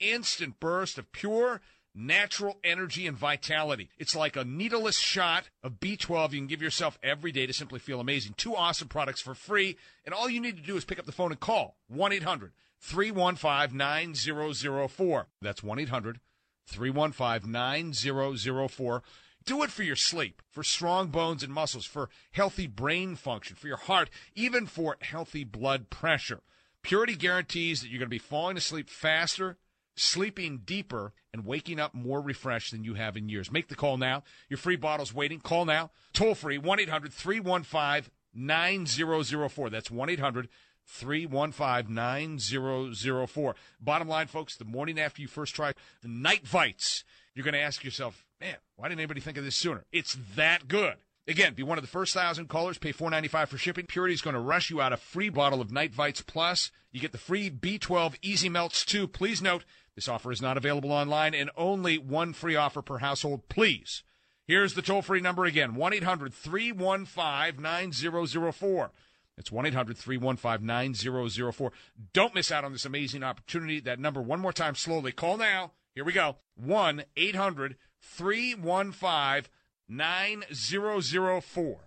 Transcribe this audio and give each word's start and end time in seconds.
instant 0.00 0.58
burst 0.60 0.98
of 0.98 1.12
pure 1.12 1.60
natural 1.94 2.58
energy 2.62 3.06
and 3.06 3.16
vitality. 3.16 3.90
It's 3.98 4.14
like 4.14 4.36
a 4.36 4.44
needleless 4.44 4.98
shot 4.98 5.50
of 5.62 5.80
B12 5.80 6.32
you 6.32 6.38
can 6.38 6.46
give 6.46 6.62
yourself 6.62 6.98
every 7.02 7.32
day 7.32 7.46
to 7.46 7.52
simply 7.52 7.78
feel 7.78 8.00
amazing. 8.00 8.34
Two 8.36 8.54
awesome 8.54 8.88
products 8.88 9.20
for 9.20 9.34
free, 9.34 9.76
and 10.04 10.14
all 10.14 10.28
you 10.28 10.40
need 10.40 10.56
to 10.56 10.62
do 10.62 10.76
is 10.76 10.84
pick 10.84 10.98
up 10.98 11.06
the 11.06 11.12
phone 11.12 11.32
and 11.32 11.40
call 11.40 11.76
1 11.88 12.12
800 12.12 12.52
315 12.80 13.76
9004. 13.76 15.26
That's 15.42 15.62
1 15.62 15.78
800 15.78 16.20
315 16.66 17.50
9004. 17.50 19.02
Do 19.42 19.62
it 19.62 19.70
for 19.70 19.82
your 19.82 19.96
sleep, 19.96 20.42
for 20.50 20.62
strong 20.62 21.08
bones 21.08 21.42
and 21.42 21.52
muscles, 21.52 21.86
for 21.86 22.10
healthy 22.30 22.66
brain 22.66 23.16
function, 23.16 23.56
for 23.56 23.68
your 23.68 23.78
heart, 23.78 24.10
even 24.34 24.66
for 24.66 24.98
healthy 25.00 25.44
blood 25.44 25.88
pressure. 25.88 26.42
Purity 26.82 27.14
guarantees 27.16 27.80
that 27.80 27.88
you're 27.88 27.98
going 27.98 28.06
to 28.06 28.10
be 28.10 28.18
falling 28.18 28.56
asleep 28.56 28.88
faster, 28.88 29.56
sleeping 30.00 30.62
deeper, 30.64 31.12
and 31.32 31.44
waking 31.44 31.78
up 31.78 31.94
more 31.94 32.20
refreshed 32.20 32.72
than 32.72 32.84
you 32.84 32.94
have 32.94 33.16
in 33.16 33.28
years. 33.28 33.52
Make 33.52 33.68
the 33.68 33.74
call 33.74 33.96
now. 33.96 34.22
Your 34.48 34.58
free 34.58 34.76
bottle's 34.76 35.14
waiting. 35.14 35.40
Call 35.40 35.64
now. 35.64 35.90
Toll 36.12 36.34
free 36.34 36.58
1 36.58 36.80
800 36.80 37.12
315 37.12 38.10
9004. 38.34 39.70
That's 39.70 39.90
1 39.90 40.10
800 40.10 40.48
315 40.86 41.94
9004. 41.94 43.54
Bottom 43.80 44.08
line, 44.08 44.26
folks, 44.26 44.56
the 44.56 44.64
morning 44.64 44.98
after 44.98 45.22
you 45.22 45.28
first 45.28 45.54
try 45.54 45.72
the 46.02 46.08
Night 46.08 46.46
Vites, 46.46 47.04
you're 47.34 47.44
going 47.44 47.54
to 47.54 47.60
ask 47.60 47.84
yourself, 47.84 48.24
man, 48.40 48.56
why 48.76 48.88
didn't 48.88 49.00
anybody 49.00 49.20
think 49.20 49.38
of 49.38 49.44
this 49.44 49.56
sooner? 49.56 49.84
It's 49.92 50.16
that 50.34 50.66
good. 50.68 50.96
Again, 51.28 51.54
be 51.54 51.62
one 51.62 51.78
of 51.78 51.82
the 51.82 51.88
first 51.88 52.12
thousand 52.12 52.48
callers. 52.48 52.78
Pay 52.78 52.90
four 52.90 53.08
ninety 53.08 53.28
five 53.28 53.48
for 53.48 53.58
shipping. 53.58 53.86
Purity 53.86 54.14
is 54.14 54.22
going 54.22 54.34
to 54.34 54.40
rush 54.40 54.68
you 54.68 54.80
out 54.80 54.92
a 54.92 54.96
free 54.96 55.28
bottle 55.28 55.60
of 55.60 55.70
Night 55.70 55.94
Vites 55.94 56.22
Plus. 56.22 56.72
You 56.90 57.00
get 57.00 57.12
the 57.12 57.18
free 57.18 57.50
B12 57.50 58.16
Easy 58.20 58.48
Melts 58.48 58.84
too. 58.84 59.06
Please 59.06 59.40
note 59.40 59.64
this 59.94 60.08
offer 60.08 60.32
is 60.32 60.42
not 60.42 60.56
available 60.56 60.92
online 60.92 61.34
and 61.34 61.50
only 61.56 61.98
one 61.98 62.32
free 62.32 62.56
offer 62.56 62.82
per 62.82 62.98
household. 62.98 63.48
Please. 63.48 64.02
Here's 64.46 64.74
the 64.74 64.82
toll 64.82 65.02
free 65.02 65.20
number 65.20 65.44
again 65.44 65.74
1 65.74 65.92
800 65.92 66.34
315 66.34 67.62
9004. 67.62 68.92
It's 69.36 69.52
1 69.52 69.66
800 69.66 69.96
315 69.96 70.66
9004. 70.66 71.72
Don't 72.12 72.34
miss 72.34 72.50
out 72.50 72.64
on 72.64 72.72
this 72.72 72.84
amazing 72.84 73.22
opportunity. 73.22 73.80
That 73.80 73.98
number, 73.98 74.20
one 74.20 74.40
more 74.40 74.52
time, 74.52 74.74
slowly. 74.74 75.12
Call 75.12 75.36
now. 75.36 75.72
Here 75.94 76.04
we 76.04 76.12
go 76.12 76.36
1 76.56 77.04
800 77.16 77.76
315 78.00 79.50
9004. 79.88 81.78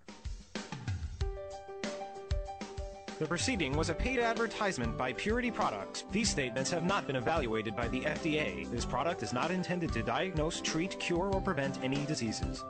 The 3.24 3.28
proceeding 3.28 3.74
was 3.74 3.88
a 3.88 3.94
paid 3.94 4.18
advertisement 4.18 4.98
by 4.98 5.14
Purity 5.14 5.50
Products. 5.50 6.04
These 6.12 6.28
statements 6.28 6.70
have 6.70 6.84
not 6.84 7.06
been 7.06 7.16
evaluated 7.16 7.74
by 7.74 7.88
the 7.88 8.02
FDA. 8.02 8.70
This 8.70 8.84
product 8.84 9.22
is 9.22 9.32
not 9.32 9.50
intended 9.50 9.94
to 9.94 10.02
diagnose, 10.02 10.60
treat, 10.60 11.00
cure, 11.00 11.30
or 11.32 11.40
prevent 11.40 11.82
any 11.82 12.04
diseases. 12.04 12.62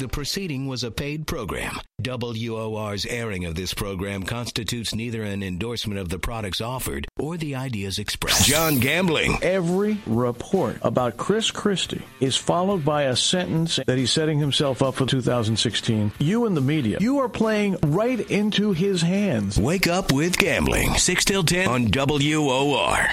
The 0.00 0.08
proceeding 0.08 0.66
was 0.66 0.82
a 0.82 0.90
paid 0.90 1.26
program. 1.26 1.78
WOR's 2.02 3.04
airing 3.04 3.44
of 3.44 3.54
this 3.54 3.74
program 3.74 4.22
constitutes 4.22 4.94
neither 4.94 5.22
an 5.22 5.42
endorsement 5.42 6.00
of 6.00 6.08
the 6.08 6.18
products 6.18 6.62
offered 6.62 7.06
or 7.18 7.36
the 7.36 7.54
ideas 7.54 7.98
expressed. 7.98 8.46
John 8.46 8.78
Gambling. 8.78 9.36
Every 9.42 9.98
report 10.06 10.78
about 10.80 11.18
Chris 11.18 11.50
Christie 11.50 12.00
is 12.18 12.34
followed 12.34 12.82
by 12.82 13.02
a 13.02 13.14
sentence 13.14 13.78
that 13.86 13.98
he's 13.98 14.10
setting 14.10 14.38
himself 14.38 14.80
up 14.80 14.94
for 14.94 15.04
2016. 15.04 16.12
You 16.18 16.46
and 16.46 16.56
the 16.56 16.62
media, 16.62 16.96
you 16.98 17.18
are 17.18 17.28
playing 17.28 17.76
right 17.82 18.20
into 18.30 18.72
his 18.72 19.02
hands. 19.02 19.60
Wake 19.60 19.86
up 19.86 20.12
with 20.12 20.38
gambling. 20.38 20.94
6 20.94 21.24
till 21.26 21.44
10 21.44 21.68
on 21.68 21.90
WOR. 21.90 23.06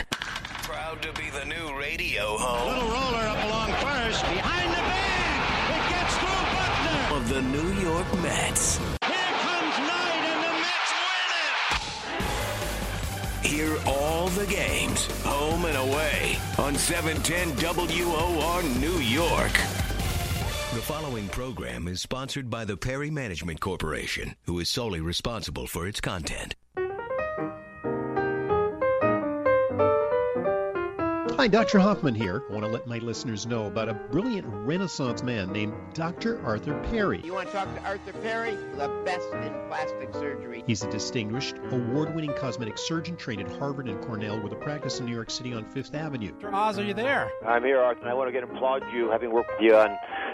Proud 0.64 1.02
to 1.02 1.12
be 1.22 1.30
the 1.32 1.44
new 1.44 1.78
radio 1.78 2.38
home. 2.38 3.07
Mets. 8.16 8.78
Here 8.78 9.34
comes 9.42 9.78
Knight, 9.80 10.24
and 10.26 10.44
the 10.44 10.52
Mets 10.58 10.92
win 13.44 13.46
it. 13.46 13.48
Hear 13.48 13.78
all 13.86 14.28
the 14.30 14.46
games, 14.48 15.06
home 15.24 15.66
and 15.66 15.78
away, 15.78 16.38
on 16.58 16.76
710 16.76 17.56
WOR 17.58 18.64
New 18.80 19.00
York. 19.00 19.54
The 20.74 20.84
following 20.84 21.28
program 21.30 21.88
is 21.88 22.02
sponsored 22.02 22.50
by 22.50 22.66
the 22.66 22.78
Perry 22.78 23.10
Management 23.10 23.60
Corporation, 23.60 24.36
who 24.44 24.60
is 24.60 24.70
solely 24.70 25.02
responsible 25.02 25.66
for 25.66 25.88
its 25.88 26.02
content. 26.02 26.56
Hi, 31.38 31.48
Dr. 31.48 31.78
Hoffman 31.78 32.16
here. 32.16 32.42
I 32.50 32.52
want 32.52 32.66
to 32.66 32.72
let 32.72 32.88
my 32.88 32.98
listeners 32.98 33.46
know 33.46 33.68
about 33.68 33.90
a 33.90 33.94
brilliant 33.94 34.48
Renaissance 34.48 35.22
man 35.22 35.52
named 35.52 35.76
Dr. 35.94 36.44
Arthur 36.44 36.74
Perry. 36.90 37.22
You 37.24 37.34
want 37.34 37.50
to 37.50 37.54
talk 37.54 37.72
to 37.76 37.84
Arthur 37.84 38.14
Perry? 38.14 38.56
The 38.56 38.88
best 39.06 39.32
in 39.34 39.54
plastic 39.68 40.16
surgery. 40.16 40.64
He's 40.66 40.82
a 40.82 40.90
distinguished, 40.90 41.58
award 41.70 42.16
winning 42.16 42.34
cosmetic 42.34 42.80
surgeon 42.80 43.16
trained 43.18 43.42
at 43.42 43.56
Harvard 43.60 43.88
and 43.88 44.04
Cornell 44.04 44.42
with 44.42 44.52
a 44.52 44.56
practice 44.56 45.00
in 45.00 45.06
New 45.06 45.14
York 45.14 45.30
City 45.30 45.54
on 45.54 45.64
Fifth 45.64 45.94
Avenue. 45.94 46.32
Dr. 46.32 46.56
Oz, 46.56 46.80
are 46.80 46.84
you 46.84 46.96
there? 46.96 47.30
I'm 47.46 47.64
here, 47.64 47.82
Arthur, 47.82 48.02
and 48.02 48.10
I 48.10 48.16
want 48.16 48.34
to 48.34 48.36
again 48.36 48.50
applaud 48.50 48.82
you, 48.92 49.12
having 49.12 49.32
worked 49.32 49.52
with 49.52 49.62
you 49.62 49.76
on 49.76 49.96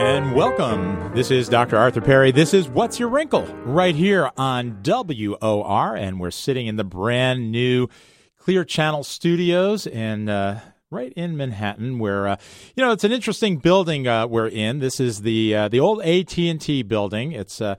And 0.00 0.32
welcome. 0.32 1.12
This 1.12 1.32
is 1.32 1.48
Dr. 1.48 1.76
Arthur 1.76 2.00
Perry. 2.00 2.30
This 2.30 2.54
is 2.54 2.68
What's 2.68 3.00
Your 3.00 3.08
Wrinkle 3.08 3.44
right 3.64 3.96
here 3.96 4.30
on 4.36 4.80
WOR. 4.84 5.96
And 5.96 6.20
we're 6.20 6.30
sitting 6.30 6.68
in 6.68 6.76
the 6.76 6.84
brand 6.84 7.50
new 7.50 7.88
Clear 8.36 8.64
Channel 8.64 9.02
Studios 9.02 9.88
and 9.88 10.30
uh, 10.30 10.60
right 10.88 11.12
in 11.14 11.36
Manhattan, 11.36 11.98
where 11.98 12.28
uh, 12.28 12.36
you 12.76 12.84
know 12.84 12.92
it's 12.92 13.02
an 13.02 13.10
interesting 13.10 13.56
building 13.56 14.06
uh, 14.06 14.28
we're 14.28 14.46
in. 14.46 14.78
This 14.78 15.00
is 15.00 15.22
the 15.22 15.56
uh, 15.56 15.68
the 15.68 15.80
old 15.80 16.00
AT 16.02 16.38
and 16.38 16.60
T 16.60 16.84
building. 16.84 17.32
It's 17.32 17.60
uh, 17.60 17.74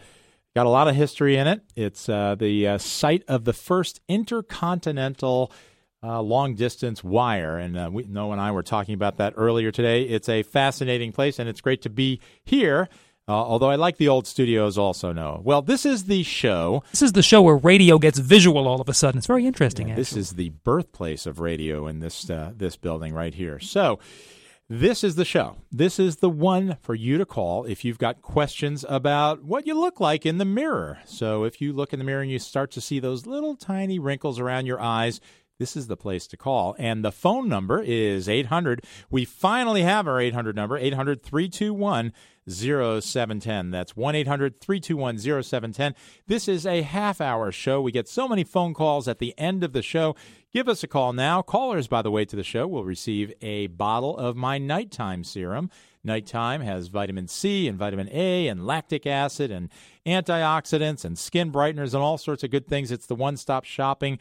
got 0.54 0.66
a 0.66 0.70
lot 0.70 0.90
of 0.90 0.96
history 0.96 1.38
in 1.38 1.48
it. 1.48 1.62
It's 1.78 2.10
uh, 2.10 2.36
the 2.36 2.80
site 2.80 3.24
of 3.30 3.46
the 3.46 3.54
first 3.54 4.02
intercontinental 4.10 5.54
uh, 6.04 6.22
long 6.22 6.56
distance 6.56 7.04
wire. 7.04 7.58
And 7.58 7.78
uh, 7.78 7.90
we, 7.92 8.04
Noah 8.04 8.34
and 8.34 8.42
I 8.42 8.52
were 8.52 8.64
talking 8.64 8.94
about 8.94 9.18
that 9.18 9.34
earlier 9.38 9.72
today. 9.72 10.04
It's 10.04 10.30
a 10.30 10.44
fascinating 10.44 11.12
place, 11.12 11.40
and 11.40 11.50
it's 11.50 11.62
great 11.62 11.82
to 11.84 11.90
be 11.90 12.20
here. 12.44 12.90
Uh, 13.28 13.34
although 13.34 13.70
I 13.70 13.76
like 13.76 13.98
the 13.98 14.08
old 14.08 14.26
studios 14.26 14.76
also, 14.76 15.12
Noah. 15.12 15.42
Well, 15.42 15.62
this 15.62 15.86
is 15.86 16.06
the 16.06 16.24
show. 16.24 16.84
This 16.90 17.04
is 17.04 17.12
the 17.12 17.22
show 17.22 17.44
where 17.44 17.58
radio 17.58 18.00
gets 18.00 18.18
visual 18.18 18.68
all 18.68 18.82
of 18.82 18.90
a 18.90 18.94
sudden. 18.94 19.20
It's 19.20 19.28
very 19.28 19.46
interesting. 19.46 19.90
Yeah, 19.90 19.96
this 19.96 20.18
is 20.18 20.32
the 20.32 20.50
birthplace 20.50 21.28
of 21.28 21.40
radio 21.40 21.86
in 21.86 22.00
this 22.00 22.28
uh, 22.28 22.54
this 22.56 22.76
building 22.76 23.14
right 23.14 23.34
here. 23.34 23.60
So. 23.60 24.00
This 24.72 25.04
is 25.04 25.16
the 25.16 25.26
show. 25.26 25.56
This 25.72 25.98
is 25.98 26.18
the 26.18 26.30
one 26.30 26.78
for 26.84 26.94
you 26.94 27.18
to 27.18 27.26
call 27.26 27.66
if 27.66 27.84
you've 27.84 27.98
got 27.98 28.22
questions 28.22 28.86
about 28.88 29.44
what 29.44 29.66
you 29.66 29.74
look 29.74 30.00
like 30.00 30.28
in 30.28 30.38
the 30.38 30.46
mirror. 30.46 31.00
So, 31.06 31.44
if 31.44 31.60
you 31.60 31.74
look 31.74 31.92
in 31.92 31.98
the 31.98 32.06
mirror 32.06 32.22
and 32.22 32.30
you 32.30 32.38
start 32.38 32.70
to 32.74 32.82
see 32.82 33.00
those 33.00 33.26
little 33.26 33.56
tiny 33.56 33.98
wrinkles 33.98 34.40
around 34.40 34.68
your 34.68 34.80
eyes, 34.80 35.22
this 35.60 35.76
is 35.76 35.88
the 35.88 35.98
place 35.98 36.26
to 36.28 36.38
call. 36.38 36.76
And 36.80 37.04
the 37.04 37.12
phone 37.12 37.50
number 37.50 37.84
is 37.84 38.28
800. 38.28 38.84
We 39.10 39.26
finally 39.26 39.84
have 39.84 40.08
our 40.08 40.20
800 40.20 40.56
number, 40.56 40.78
800 40.78 41.22
321 41.22 42.14
0710. 42.50 43.70
That's 43.70 43.96
1 43.96 44.16
800 44.16 44.60
321 44.60 45.18
0710. 45.44 45.96
This 46.26 46.48
is 46.48 46.66
a 46.66 46.82
half 46.82 47.22
hour 47.22 47.52
show. 47.52 47.82
We 47.82 47.92
get 47.92 48.08
so 48.08 48.28
many 48.28 48.44
phone 48.44 48.74
calls 48.74 49.08
at 49.08 49.20
the 49.20 49.38
end 49.38 49.64
of 49.64 49.74
the 49.74 49.82
show. 49.82 50.16
Give 50.52 50.68
us 50.68 50.82
a 50.82 50.88
call 50.88 51.14
now. 51.14 51.42
Callers, 51.42 51.88
by 51.88 52.02
the 52.02 52.10
way, 52.10 52.26
to 52.26 52.36
the 52.36 52.44
show 52.44 52.66
will 52.66 52.86
receive 52.86 53.34
a 53.42 53.68
bottle 53.68 54.18
of 54.18 54.36
my 54.36 54.58
nighttime 54.58 55.24
serum. 55.24 55.70
Nighttime 56.04 56.62
has 56.62 56.88
vitamin 56.88 57.28
C 57.28 57.68
and 57.68 57.78
vitamin 57.78 58.10
A 58.12 58.48
and 58.48 58.66
lactic 58.66 59.06
acid 59.06 59.52
and 59.52 59.70
antioxidants 60.06 61.04
and 61.04 61.20
skin 61.20 61.52
brighteners 61.52 61.94
and 61.94 62.02
all 62.02 62.18
sorts 62.18 62.44
of 62.44 62.52
good 62.52 62.68
things. 62.68 62.90
It's 62.90 63.06
the 63.06 63.16
one 63.16 63.36
stop 63.36 63.66
shopping 63.66 64.18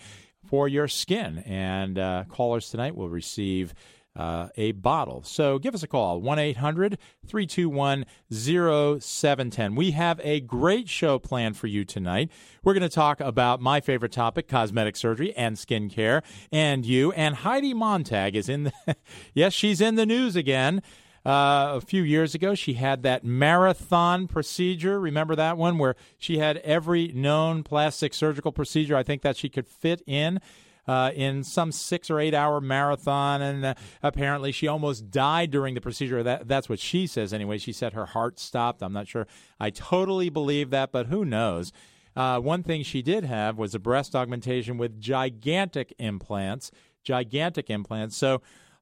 for 0.49 0.67
your 0.67 0.89
skin. 0.89 1.39
And 1.47 1.99
uh, 1.99 2.25
callers 2.29 2.71
tonight 2.71 2.97
will 2.97 3.09
receive 3.09 3.75
uh, 4.17 4.49
a 4.57 4.73
bottle. 4.73 5.23
So 5.23 5.59
give 5.59 5.75
us 5.75 5.83
a 5.83 5.87
call, 5.87 6.21
1 6.21 6.39
800 6.39 6.99
321 7.27 8.05
0710. 8.31 9.75
We 9.77 9.93
have 9.93 10.21
a 10.25 10.41
great 10.41 10.89
show 10.89 11.19
planned 11.19 11.57
for 11.57 11.69
you 11.69 11.85
tonight. 11.85 12.31
We're 12.65 12.75
going 12.75 12.83
to 12.83 12.89
talk 12.89 13.21
about 13.21 13.61
my 13.61 13.81
favorite 13.81 14.13
topic, 14.13 14.49
cosmetic 14.49 14.97
surgery 14.97 15.33
and 15.37 15.57
skincare, 15.57 16.23
and 16.51 16.85
you. 16.85 17.13
And 17.13 17.37
Heidi 17.37 17.75
Montag 17.75 18.35
is 18.35 18.49
in 18.49 18.65
the, 18.65 18.73
yes, 19.35 19.53
she's 19.53 19.81
in 19.81 19.95
the 19.95 20.07
news 20.07 20.35
again. 20.35 20.83
Uh, 21.29 21.75
a 21.77 21.81
few 21.83 22.03
years 22.03 22.35
ago, 22.35 22.55
she 22.55 22.73
had 22.73 23.03
that 23.03 23.23
marathon 23.23 24.27
procedure. 24.27 24.99
Remember 24.99 25.37
that 25.37 25.59
one 25.59 25.77
where 25.77 25.95
she 26.17 26.39
had 26.39 26.57
every 26.59 27.09
known 27.09 27.63
plastic 27.63 28.15
surgical 28.15 28.51
procedure 28.51 28.97
I 28.97 29.03
think 29.03 29.21
that 29.21 29.37
she 29.37 29.51
could 29.51 29.67
fit 29.67 30.01
in 30.07 30.41
uh, 30.87 31.11
in 31.15 31.45
some 31.45 31.71
six 31.71 32.09
or 32.09 32.19
eight 32.19 32.33
hour 32.33 32.63
marathon, 32.63 33.43
and 33.43 33.63
uh, 33.63 33.75
apparently 34.03 34.53
she 34.53 34.69
almost 34.69 35.11
died 35.11 35.51
during 35.51 35.75
the 35.75 35.83
procedure. 35.83 36.23
That 36.23 36.49
that's 36.49 36.67
what 36.67 36.79
she 36.79 37.07
says 37.07 37.35
anyway. 37.35 37.59
She 37.59 37.75
said 37.75 37.93
her 37.93 38.07
heart 38.07 38.41
stopped. 38.41 38.83
I'm 38.83 38.95
not 38.95 39.07
sure. 39.07 39.27
I 39.61 39.69
totally 39.69 40.31
believe 40.31 40.71
that, 40.71 40.93
but 40.93 41.09
who 41.09 41.27
knows? 41.27 41.75
Uh, 42.17 42.41
one 42.41 42.63
thing 42.63 42.83
she 42.83 43.03
did 43.03 43.25
have 43.25 43.59
was 43.59 43.75
a 43.75 43.79
breast 43.79 44.17
augmentation 44.17 44.79
with 44.79 44.99
gigantic 44.99 45.93
implants, 45.99 46.71
gigantic 47.05 47.69
implants. 47.69 48.17
So. 48.17 48.41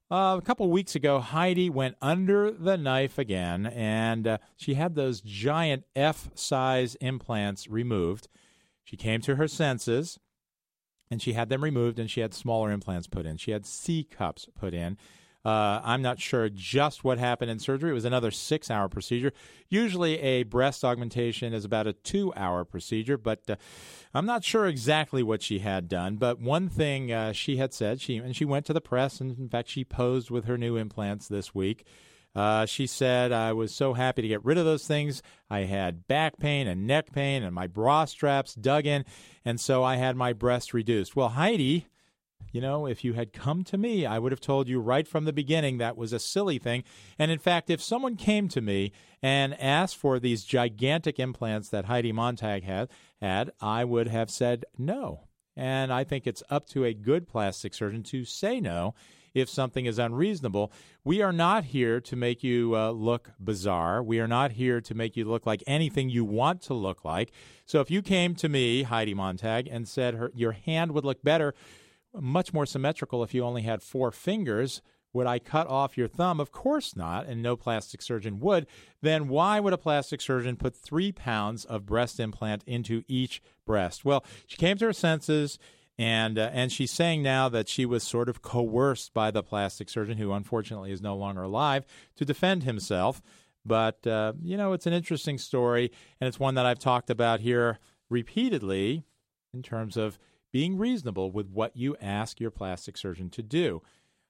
Uh, 0.09 0.37
a 0.37 0.41
couple 0.41 0.69
weeks 0.69 0.95
ago, 0.95 1.19
Heidi 1.19 1.69
went 1.69 1.97
under 2.01 2.49
the 2.49 2.77
knife 2.77 3.17
again, 3.17 3.65
and 3.65 4.25
uh, 4.25 4.37
she 4.55 4.75
had 4.75 4.95
those 4.95 5.19
giant 5.19 5.83
F 5.97 6.29
size 6.33 6.95
implants 6.95 7.67
removed. 7.67 8.29
She 8.85 8.95
came 8.95 9.19
to 9.21 9.35
her 9.35 9.49
senses 9.49 10.17
and 11.11 11.21
she 11.21 11.33
had 11.33 11.49
them 11.49 11.61
removed 11.61 11.99
and 11.99 12.09
she 12.09 12.21
had 12.21 12.33
smaller 12.33 12.71
implants 12.71 13.07
put 13.07 13.25
in. 13.25 13.35
She 13.35 13.51
had 13.51 13.65
C 13.65 14.03
cups 14.03 14.47
put 14.57 14.73
in. 14.73 14.97
Uh, 15.47 15.79
I'm 15.81 16.01
not 16.01 16.19
sure 16.19 16.49
just 16.49 17.05
what 17.05 17.19
happened 17.19 17.49
in 17.49 17.59
surgery. 17.59 17.91
It 17.91 17.93
was 17.93 18.03
another 18.03 18.31
six 18.31 18.69
hour 18.69 18.89
procedure. 18.89 19.31
Usually, 19.69 20.19
a 20.19 20.43
breast 20.43 20.83
augmentation 20.83 21.53
is 21.53 21.63
about 21.63 21.87
a 21.87 21.93
two 21.93 22.33
hour 22.35 22.65
procedure, 22.65 23.17
but 23.17 23.49
uh, 23.49 23.55
I'm 24.13 24.25
not 24.25 24.43
sure 24.43 24.67
exactly 24.67 25.23
what 25.23 25.41
she 25.41 25.59
had 25.59 25.87
done. 25.87 26.17
But 26.17 26.41
one 26.41 26.67
thing 26.67 27.13
uh, 27.13 27.31
she 27.31 27.55
had 27.55 27.73
said, 27.73 28.01
she 28.01 28.17
and 28.17 28.35
she 28.35 28.43
went 28.43 28.65
to 28.65 28.73
the 28.73 28.81
press, 28.81 29.21
and 29.21 29.39
in 29.39 29.47
fact, 29.47 29.69
she 29.69 29.85
posed 29.85 30.29
with 30.29 30.43
her 30.45 30.57
new 30.57 30.75
implants 30.75 31.29
this 31.29 31.55
week. 31.55 31.85
Uh, 32.35 32.65
she 32.65 32.85
said, 32.85 33.31
I 33.31 33.53
was 33.53 33.73
so 33.73 33.93
happy 33.93 34.21
to 34.23 34.27
get 34.27 34.43
rid 34.43 34.57
of 34.57 34.65
those 34.65 34.85
things. 34.85 35.21
I 35.49 35.59
had 35.61 36.09
back 36.09 36.39
pain 36.39 36.67
and 36.67 36.85
neck 36.85 37.13
pain, 37.13 37.41
and 37.41 37.55
my 37.55 37.67
bra 37.67 38.03
straps 38.03 38.53
dug 38.53 38.85
in, 38.85 39.05
and 39.45 39.61
so 39.61 39.81
I 39.81 39.95
had 39.95 40.17
my 40.17 40.33
breast 40.33 40.73
reduced. 40.73 41.15
Well, 41.15 41.29
Heidi, 41.29 41.87
you 42.51 42.61
know, 42.61 42.85
if 42.85 43.03
you 43.03 43.13
had 43.13 43.33
come 43.33 43.63
to 43.65 43.77
me, 43.77 44.05
I 44.05 44.19
would 44.19 44.31
have 44.31 44.41
told 44.41 44.67
you 44.67 44.79
right 44.79 45.07
from 45.07 45.25
the 45.25 45.33
beginning 45.33 45.77
that 45.77 45.97
was 45.97 46.13
a 46.13 46.19
silly 46.19 46.57
thing. 46.59 46.83
And 47.19 47.31
in 47.31 47.39
fact, 47.39 47.69
if 47.69 47.81
someone 47.81 48.15
came 48.15 48.47
to 48.49 48.61
me 48.61 48.91
and 49.21 49.59
asked 49.59 49.97
for 49.97 50.19
these 50.19 50.43
gigantic 50.43 51.19
implants 51.19 51.69
that 51.69 51.85
Heidi 51.85 52.11
Montag 52.11 52.63
had, 52.63 52.89
had 53.21 53.51
I 53.61 53.83
would 53.83 54.07
have 54.07 54.29
said 54.29 54.65
no. 54.77 55.27
And 55.55 55.91
I 55.91 56.03
think 56.03 56.27
it's 56.27 56.43
up 56.49 56.67
to 56.69 56.85
a 56.85 56.93
good 56.93 57.27
plastic 57.27 57.73
surgeon 57.73 58.03
to 58.03 58.25
say 58.25 58.59
no 58.59 58.93
if 59.33 59.49
something 59.49 59.85
is 59.85 59.99
unreasonable. 59.99 60.71
We 61.03 61.21
are 61.21 61.31
not 61.31 61.65
here 61.65 62.01
to 62.01 62.15
make 62.15 62.43
you 62.43 62.75
uh, 62.75 62.91
look 62.91 63.31
bizarre. 63.39 64.01
We 64.03 64.19
are 64.19 64.27
not 64.27 64.53
here 64.53 64.81
to 64.81 64.95
make 64.95 65.15
you 65.15 65.25
look 65.25 65.45
like 65.45 65.63
anything 65.67 66.09
you 66.09 66.25
want 66.25 66.61
to 66.63 66.73
look 66.73 67.05
like. 67.05 67.31
So 67.65 67.79
if 67.79 67.91
you 67.91 68.01
came 68.01 68.35
to 68.35 68.49
me, 68.49 68.83
Heidi 68.83 69.13
Montag, 69.13 69.67
and 69.67 69.87
said 69.87 70.15
her, 70.15 70.31
your 70.33 70.53
hand 70.53 70.91
would 70.91 71.05
look 71.05 71.23
better, 71.23 71.53
much 72.13 72.53
more 72.53 72.65
symmetrical 72.65 73.23
if 73.23 73.33
you 73.33 73.43
only 73.43 73.63
had 73.63 73.81
four 73.81 74.11
fingers, 74.11 74.81
would 75.13 75.27
I 75.27 75.39
cut 75.39 75.67
off 75.67 75.97
your 75.97 76.07
thumb? 76.07 76.39
Of 76.39 76.51
course 76.51 76.95
not, 76.95 77.25
and 77.25 77.41
no 77.41 77.55
plastic 77.55 78.01
surgeon 78.01 78.39
would. 78.39 78.67
Then 79.01 79.27
why 79.27 79.59
would 79.59 79.73
a 79.73 79.77
plastic 79.77 80.21
surgeon 80.21 80.57
put 80.57 80.75
three 80.75 81.11
pounds 81.11 81.65
of 81.65 81.85
breast 81.85 82.19
implant 82.19 82.63
into 82.65 83.03
each 83.07 83.41
breast? 83.65 84.05
Well, 84.05 84.23
she 84.45 84.57
came 84.57 84.77
to 84.77 84.85
her 84.85 84.93
senses 84.93 85.57
and 85.97 86.37
uh, 86.37 86.51
and 86.53 86.71
she's 86.71 86.91
saying 86.91 87.23
now 87.23 87.49
that 87.49 87.67
she 87.67 87.85
was 87.85 88.03
sort 88.03 88.29
of 88.29 88.41
coerced 88.41 89.13
by 89.13 89.31
the 89.31 89.41
plastic 89.41 89.89
surgeon, 89.89 90.17
who 90.17 90.31
unfortunately 90.31 90.91
is 90.91 91.01
no 91.01 91.15
longer 91.15 91.43
alive, 91.43 91.85
to 92.17 92.25
defend 92.25 92.63
himself. 92.63 93.21
But 93.65 94.05
uh, 94.05 94.33
you 94.41 94.57
know, 94.57 94.73
it's 94.73 94.85
an 94.85 94.93
interesting 94.93 95.37
story, 95.37 95.91
and 96.21 96.27
it's 96.27 96.39
one 96.39 96.55
that 96.55 96.65
I've 96.65 96.79
talked 96.79 97.09
about 97.09 97.39
here 97.39 97.79
repeatedly 98.09 99.03
in 99.53 99.63
terms 99.63 99.97
of 99.97 100.19
being 100.57 100.75
reasonable 100.75 101.29
with 101.29 101.47
what 101.51 101.77
you 101.77 101.95
ask 102.01 102.39
your 102.39 102.49
plastic 102.49 102.97
surgeon 102.97 103.29
to 103.29 103.43
do. 103.43 103.79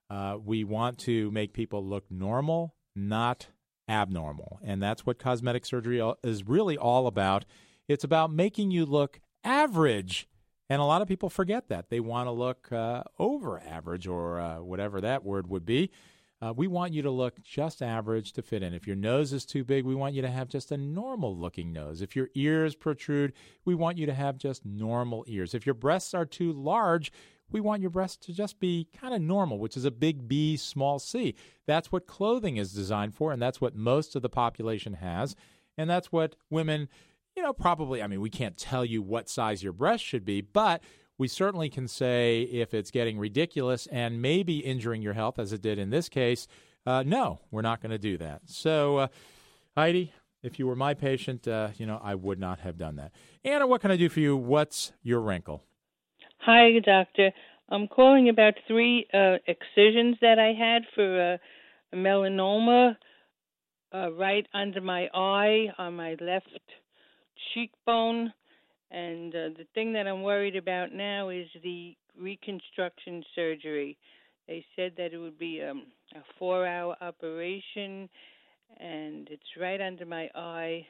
Uh, 0.09 0.35
we 0.44 0.62
want 0.62 0.97
to 0.97 1.31
make 1.31 1.53
people 1.53 1.81
look 1.81 2.03
normal, 2.12 2.75
not 2.94 3.47
abnormal, 3.88 4.59
and 4.62 4.83
that's 4.83 5.06
what 5.06 5.18
cosmetic 5.18 5.65
surgery 5.65 6.01
is 6.25 6.45
really 6.45 6.77
all 6.77 7.07
about. 7.07 7.45
It's 7.88 8.03
about 8.03 8.29
making 8.29 8.71
you 8.71 8.85
look 8.85 9.21
average 9.45 10.27
and 10.69 10.81
a 10.81 10.83
lot 10.83 11.01
of 11.01 11.07
people 11.07 11.29
forget 11.29 11.69
that. 11.69 11.89
They 11.89 12.01
want 12.01 12.27
to 12.27 12.31
look 12.31 12.73
uh, 12.73 13.03
over 13.18 13.62
average 13.62 14.06
or 14.06 14.41
uh, 14.41 14.59
whatever 14.59 15.00
that 15.00 15.23
word 15.23 15.47
would 15.47 15.65
be. 15.65 15.91
Uh, 16.41 16.53
we 16.55 16.67
want 16.67 16.93
you 16.93 17.01
to 17.01 17.09
look 17.09 17.41
just 17.41 17.81
average 17.81 18.33
to 18.33 18.41
fit 18.41 18.61
in. 18.61 18.73
If 18.73 18.85
your 18.85 18.95
nose 18.95 19.33
is 19.33 19.45
too 19.45 19.63
big, 19.63 19.85
we 19.85 19.95
want 19.95 20.13
you 20.13 20.21
to 20.21 20.29
have 20.29 20.47
just 20.47 20.71
a 20.71 20.77
normal 20.77 21.35
looking 21.35 21.73
nose. 21.73 22.01
If 22.01 22.15
your 22.15 22.29
ears 22.35 22.75
protrude, 22.75 23.33
we 23.65 23.73
want 23.73 23.97
you 23.97 24.05
to 24.05 24.13
have 24.13 24.37
just 24.37 24.63
normal 24.63 25.25
ears. 25.27 25.55
If 25.55 25.65
your 25.65 25.75
breasts 25.75 26.13
are 26.13 26.25
too 26.25 26.53
large, 26.53 27.11
we 27.49 27.59
want 27.59 27.81
your 27.81 27.89
breasts 27.89 28.25
to 28.27 28.33
just 28.33 28.59
be 28.59 28.87
kind 28.95 29.13
of 29.13 29.21
normal, 29.21 29.57
which 29.57 29.77
is 29.77 29.85
a 29.85 29.91
big 29.91 30.27
B, 30.27 30.57
small 30.57 30.99
c. 30.99 31.33
That's 31.65 31.91
what 31.91 32.05
clothing 32.05 32.57
is 32.57 32.73
designed 32.73 33.15
for, 33.15 33.31
and 33.31 33.41
that's 33.41 33.59
what 33.59 33.75
most 33.75 34.15
of 34.15 34.21
the 34.21 34.29
population 34.29 34.93
has. 34.93 35.35
And 35.77 35.89
that's 35.89 36.11
what 36.11 36.35
women 36.49 36.89
you 37.37 37.43
know, 37.43 37.53
probably, 37.53 38.01
I 38.01 38.07
mean, 38.07 38.19
we 38.19 38.31
can't 38.31 38.57
tell 38.57 38.83
you 38.83 39.03
what 39.03 39.29
size 39.29 39.61
your 39.61 39.71
breast 39.71 40.03
should 40.03 40.25
be, 40.25 40.41
but 40.41 40.81
we 41.17 41.27
certainly 41.27 41.69
can 41.69 41.87
say 41.87 42.41
if 42.41 42.73
it's 42.73 42.91
getting 42.91 43.17
ridiculous 43.17 43.87
and 43.87 44.21
maybe 44.21 44.59
injuring 44.59 45.01
your 45.01 45.13
health, 45.13 45.39
as 45.39 45.51
it 45.51 45.61
did 45.61 45.79
in 45.79 45.89
this 45.89 46.09
case, 46.09 46.47
uh, 46.85 47.03
no, 47.05 47.39
we're 47.51 47.61
not 47.61 47.81
going 47.81 47.91
to 47.91 47.97
do 47.97 48.17
that. 48.17 48.41
So, 48.45 48.97
uh, 48.97 49.07
Heidi, 49.75 50.13
if 50.43 50.59
you 50.59 50.67
were 50.67 50.75
my 50.75 50.93
patient, 50.93 51.47
uh, 51.47 51.69
you 51.77 51.85
know, 51.85 51.99
I 52.03 52.15
would 52.15 52.39
not 52.39 52.59
have 52.59 52.77
done 52.77 52.95
that. 52.97 53.11
Anna, 53.43 53.67
what 53.67 53.81
can 53.81 53.91
I 53.91 53.97
do 53.97 54.09
for 54.09 54.19
you? 54.19 54.37
What's 54.37 54.93
your 55.01 55.19
wrinkle? 55.19 55.63
Hi, 56.39 56.79
doctor. 56.79 57.31
I'm 57.69 57.87
calling 57.87 58.29
about 58.29 58.53
three 58.68 59.07
uh, 59.13 59.37
excisions 59.47 60.15
that 60.21 60.39
I 60.39 60.53
had 60.53 60.83
for 60.95 61.39
melanoma 61.94 62.95
uh, 63.94 64.11
right 64.13 64.45
under 64.53 64.81
my 64.81 65.09
eye 65.13 65.68
on 65.77 65.95
my 65.95 66.15
left 66.19 66.59
cheekbone. 67.53 68.33
And 68.91 69.35
uh, 69.35 69.49
the 69.57 69.67
thing 69.73 69.94
that 69.94 70.07
I'm 70.07 70.23
worried 70.23 70.56
about 70.56 70.94
now 70.94 71.29
is 71.29 71.47
the 71.63 71.95
reconstruction 72.19 73.23
surgery. 73.35 73.97
They 74.47 74.65
said 74.75 74.94
that 74.97 75.13
it 75.13 75.17
would 75.17 75.37
be 75.37 75.61
um, 75.61 75.87
a 76.15 76.19
four 76.39 76.65
hour 76.65 76.95
operation, 77.01 78.09
and 78.79 79.27
it's 79.29 79.44
right 79.59 79.81
under 79.81 80.06
my 80.06 80.29
eye. 80.35 80.85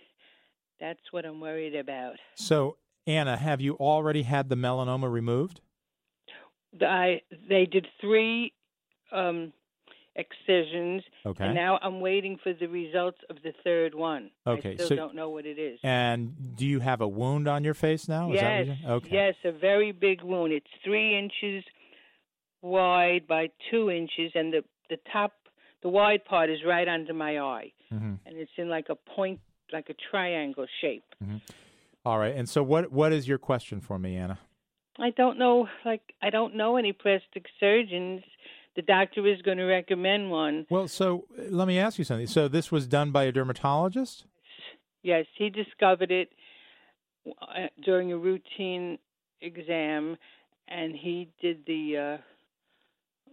That's 0.80 1.00
what 1.12 1.26
I'm 1.26 1.40
worried 1.40 1.76
about. 1.76 2.18
So, 2.36 2.78
Anna, 3.08 3.36
have 3.36 3.62
you 3.62 3.74
already 3.76 4.24
had 4.24 4.50
the 4.50 4.56
melanoma 4.56 5.12
removed? 5.12 5.62
I 6.82 7.22
they 7.50 7.66
did 7.66 7.88
three 8.00 8.54
um, 9.12 9.54
excisions. 10.18 11.04
Okay. 11.26 11.46
And 11.46 11.56
now 11.56 11.80
I'm 11.82 12.02
waiting 12.02 12.38
for 12.42 12.54
the 12.54 12.68
results 12.68 13.20
of 13.30 13.38
the 13.44 13.54
third 13.64 13.96
one. 13.96 14.32
Okay. 14.46 14.72
I 14.72 14.76
still 14.76 14.88
so, 14.88 14.96
don't 14.96 15.16
know 15.16 15.30
what 15.30 15.46
it 15.46 15.60
is. 15.60 15.80
And 15.84 16.56
do 16.56 16.66
you 16.66 16.80
have 16.80 17.02
a 17.02 17.08
wound 17.08 17.48
on 17.48 17.64
your 17.64 17.74
face 17.74 18.08
now? 18.08 18.32
Is 18.32 18.42
yes. 18.42 18.68
okay. 18.86 19.10
Yes, 19.12 19.36
a 19.46 19.52
very 19.52 19.92
big 19.92 20.24
wound. 20.24 20.52
It's 20.52 20.68
three 20.84 21.18
inches 21.18 21.64
wide 22.62 23.28
by 23.28 23.50
two 23.72 23.90
inches, 23.90 24.32
and 24.36 24.52
the 24.52 24.64
the 24.90 24.98
top, 25.12 25.34
the 25.84 25.90
wide 25.90 26.26
part 26.26 26.50
is 26.50 26.60
right 26.66 26.88
under 26.88 27.14
my 27.14 27.40
eye, 27.40 27.72
mm-hmm. 27.94 28.16
and 28.26 28.38
it's 28.38 28.52
in 28.58 28.70
like 28.70 28.88
a 28.90 28.96
point, 28.96 29.40
like 29.72 29.90
a 29.90 29.96
triangle 30.10 30.66
shape. 30.82 31.04
Mm-hmm. 31.24 31.38
All 32.06 32.18
right. 32.18 32.36
And 32.36 32.50
so, 32.50 32.64
what 32.64 32.92
what 32.92 33.14
is 33.14 33.28
your 33.28 33.38
question 33.38 33.82
for 33.82 34.00
me, 34.00 34.16
Anna? 34.16 34.40
I 35.00 35.12
don't 35.12 35.38
know. 35.38 35.68
Like 35.86 36.02
I 36.22 36.30
don't 36.30 36.56
know 36.56 36.78
any 36.78 36.94
plastic 36.94 37.46
surgeons. 37.60 38.24
The 38.78 38.84
doctor 38.84 39.26
is 39.26 39.42
going 39.42 39.58
to 39.58 39.66
recommend 39.66 40.30
one. 40.30 40.68
Well, 40.70 40.88
so 40.88 41.26
let 41.50 41.68
me 41.68 41.80
ask 41.80 41.98
you 41.98 42.04
something. 42.04 42.28
So 42.28 42.48
this 42.48 42.72
was 42.72 42.86
done 42.86 43.10
by 43.10 43.24
a 43.24 43.32
dermatologist? 43.32 44.26
Yes, 45.02 45.26
he 45.36 45.50
discovered 45.50 46.12
it 46.12 46.30
uh, 47.28 47.70
during 47.84 48.12
a 48.12 48.18
routine 48.18 49.00
exam, 49.42 50.16
and 50.68 50.96
he 50.96 51.32
did 51.42 51.64
the. 51.66 51.98
Uh, 51.98 52.18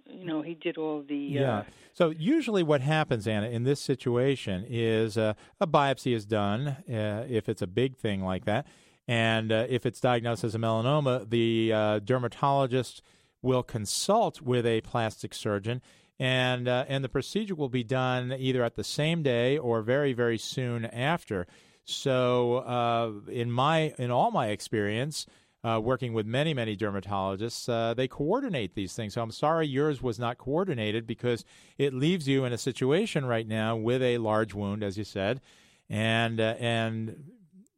you 0.06 0.24
know, 0.24 0.40
he 0.40 0.54
did 0.54 0.78
all 0.78 1.04
the. 1.06 1.14
Yeah. 1.14 1.58
Uh, 1.58 1.64
so 1.92 2.08
usually, 2.08 2.62
what 2.62 2.80
happens, 2.80 3.28
Anna, 3.28 3.48
in 3.48 3.64
this 3.64 3.80
situation 3.80 4.64
is 4.66 5.18
uh, 5.18 5.34
a 5.60 5.66
biopsy 5.66 6.14
is 6.14 6.24
done 6.24 6.68
uh, 6.68 7.26
if 7.28 7.50
it's 7.50 7.60
a 7.60 7.66
big 7.66 7.98
thing 7.98 8.24
like 8.24 8.46
that, 8.46 8.66
and 9.06 9.52
uh, 9.52 9.66
if 9.68 9.84
it's 9.84 10.00
diagnosed 10.00 10.42
as 10.42 10.54
a 10.54 10.58
melanoma, 10.58 11.28
the 11.28 11.70
uh, 11.70 11.98
dermatologist 11.98 13.02
will 13.44 13.62
consult 13.62 14.40
with 14.40 14.66
a 14.66 14.80
plastic 14.80 15.34
surgeon. 15.34 15.82
And 16.18 16.68
uh, 16.68 16.84
and 16.88 17.04
the 17.04 17.08
procedure 17.08 17.54
will 17.54 17.68
be 17.68 17.84
done 17.84 18.32
either 18.38 18.62
at 18.62 18.76
the 18.76 18.84
same 18.84 19.22
day 19.22 19.58
or 19.58 19.82
very 19.82 20.12
very 20.12 20.38
soon 20.38 20.84
after. 20.86 21.46
So 21.84 23.22
in 23.28 23.50
my 23.50 23.94
in 23.98 24.10
all 24.10 24.30
my 24.30 24.48
experience, 24.48 25.26
uh, 25.64 25.80
working 25.82 26.12
with 26.12 26.26
many, 26.26 26.52
many 26.52 26.76
dermatologists, 26.76 27.68
uh, 27.68 27.94
they 27.94 28.06
coordinate 28.06 28.74
these 28.74 28.92
things. 28.92 29.14
So 29.14 29.22
I'm 29.22 29.30
sorry 29.30 29.66
yours 29.66 30.02
was 30.02 30.18
not 30.18 30.36
coordinated 30.36 31.06
because 31.06 31.44
it 31.78 31.94
leaves 31.94 32.28
you 32.28 32.44
in 32.44 32.52
a 32.52 32.58
situation 32.58 33.24
right 33.24 33.48
now 33.48 33.74
with 33.74 34.02
a 34.02 34.18
large 34.18 34.52
wound, 34.52 34.84
as 34.84 34.98
you 34.98 35.04
said, 35.04 35.40
and 35.88 36.38
uh, 36.38 36.54
and 36.60 37.32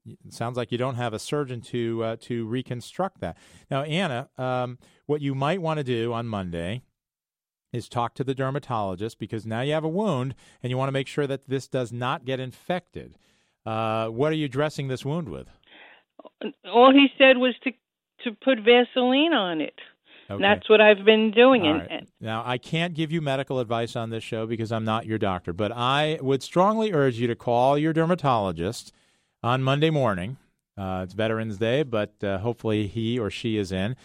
it 0.07 0.33
sounds 0.33 0.57
like 0.57 0.73
you 0.73 0.79
don't 0.79 0.95
have 0.95 1.13
a 1.13 1.19
surgeon 1.19 1.61
to 1.63 2.05
uh, 2.05 2.17
to 2.21 2.47
reconstruct 2.47 3.21
that. 3.21 3.37
Now, 3.71 3.83
Anna, 3.83 4.29
um, 4.39 4.79
what 5.07 5.21
you 5.21 5.35
might 5.35 5.61
want 5.61 5.79
to 5.79 5.85
do 5.85 6.13
on 6.13 6.27
Monday 6.27 6.83
is 7.73 7.89
talk 7.89 8.15
to 8.15 8.25
the 8.25 8.35
dermatologist 8.35 9.19
because 9.19 9.45
now 9.47 9.61
you 9.61 9.73
have 9.73 9.85
a 9.85 9.89
wound 9.89 10.35
and 10.63 10.71
you 10.71 10.79
want 10.79 10.89
to 10.89 10.93
make 10.93 11.07
sure 11.07 11.27
that 11.27 11.49
this 11.49 11.69
does 11.69 11.93
not 11.93 12.25
get 12.25 12.41
infected. 12.41 13.19
Uh, 13.65 14.09
what 14.09 14.33
are 14.33 14.37
you 14.37 14.49
dressing 14.49 14.89
this 14.89 15.05
wound 15.05 15.29
with? 15.29 15.49
all 16.73 16.93
he 16.93 17.09
said 17.19 17.39
was 17.39 17.55
to 17.65 17.73
to 18.25 18.33
put 18.43 18.59
Vaseline 18.59 19.35
on 19.35 19.61
it. 19.61 19.75
Okay. 20.29 20.43
That's 20.43 20.69
what 20.69 20.81
I've 20.81 21.05
been 21.05 21.31
doing. 21.31 21.63
Right. 21.63 21.87
and 21.89 22.07
Now, 22.21 22.43
I 22.45 22.59
can't 22.59 22.95
give 22.95 23.13
you 23.13 23.21
medical 23.21 23.61
advice 23.61 23.95
on 23.95 24.11
this 24.11 24.25
show 24.25 24.47
because 24.47 24.73
I'm 24.73 24.85
not 24.85 25.07
your 25.07 25.19
doctor, 25.19 25.53
but 25.53 25.71
I 25.71 26.19
would 26.21 26.43
strongly 26.43 26.93
urge 26.93 27.17
you 27.17 27.29
to 27.29 27.37
call 27.37 27.79
your 27.79 27.93
dermatologist 27.93 28.93
on 29.43 29.63
Monday 29.63 29.91
morning. 29.91 30.37
Uh, 30.77 31.01
it's 31.05 31.15
Veterans 31.15 31.57
Day, 31.57 31.83
but 31.83 32.23
uh, 32.23 32.39
hopefully 32.39 32.87
he 32.87 33.19
or 33.19 33.31
she 33.31 33.57
is 33.57 33.73
in. 33.73 33.97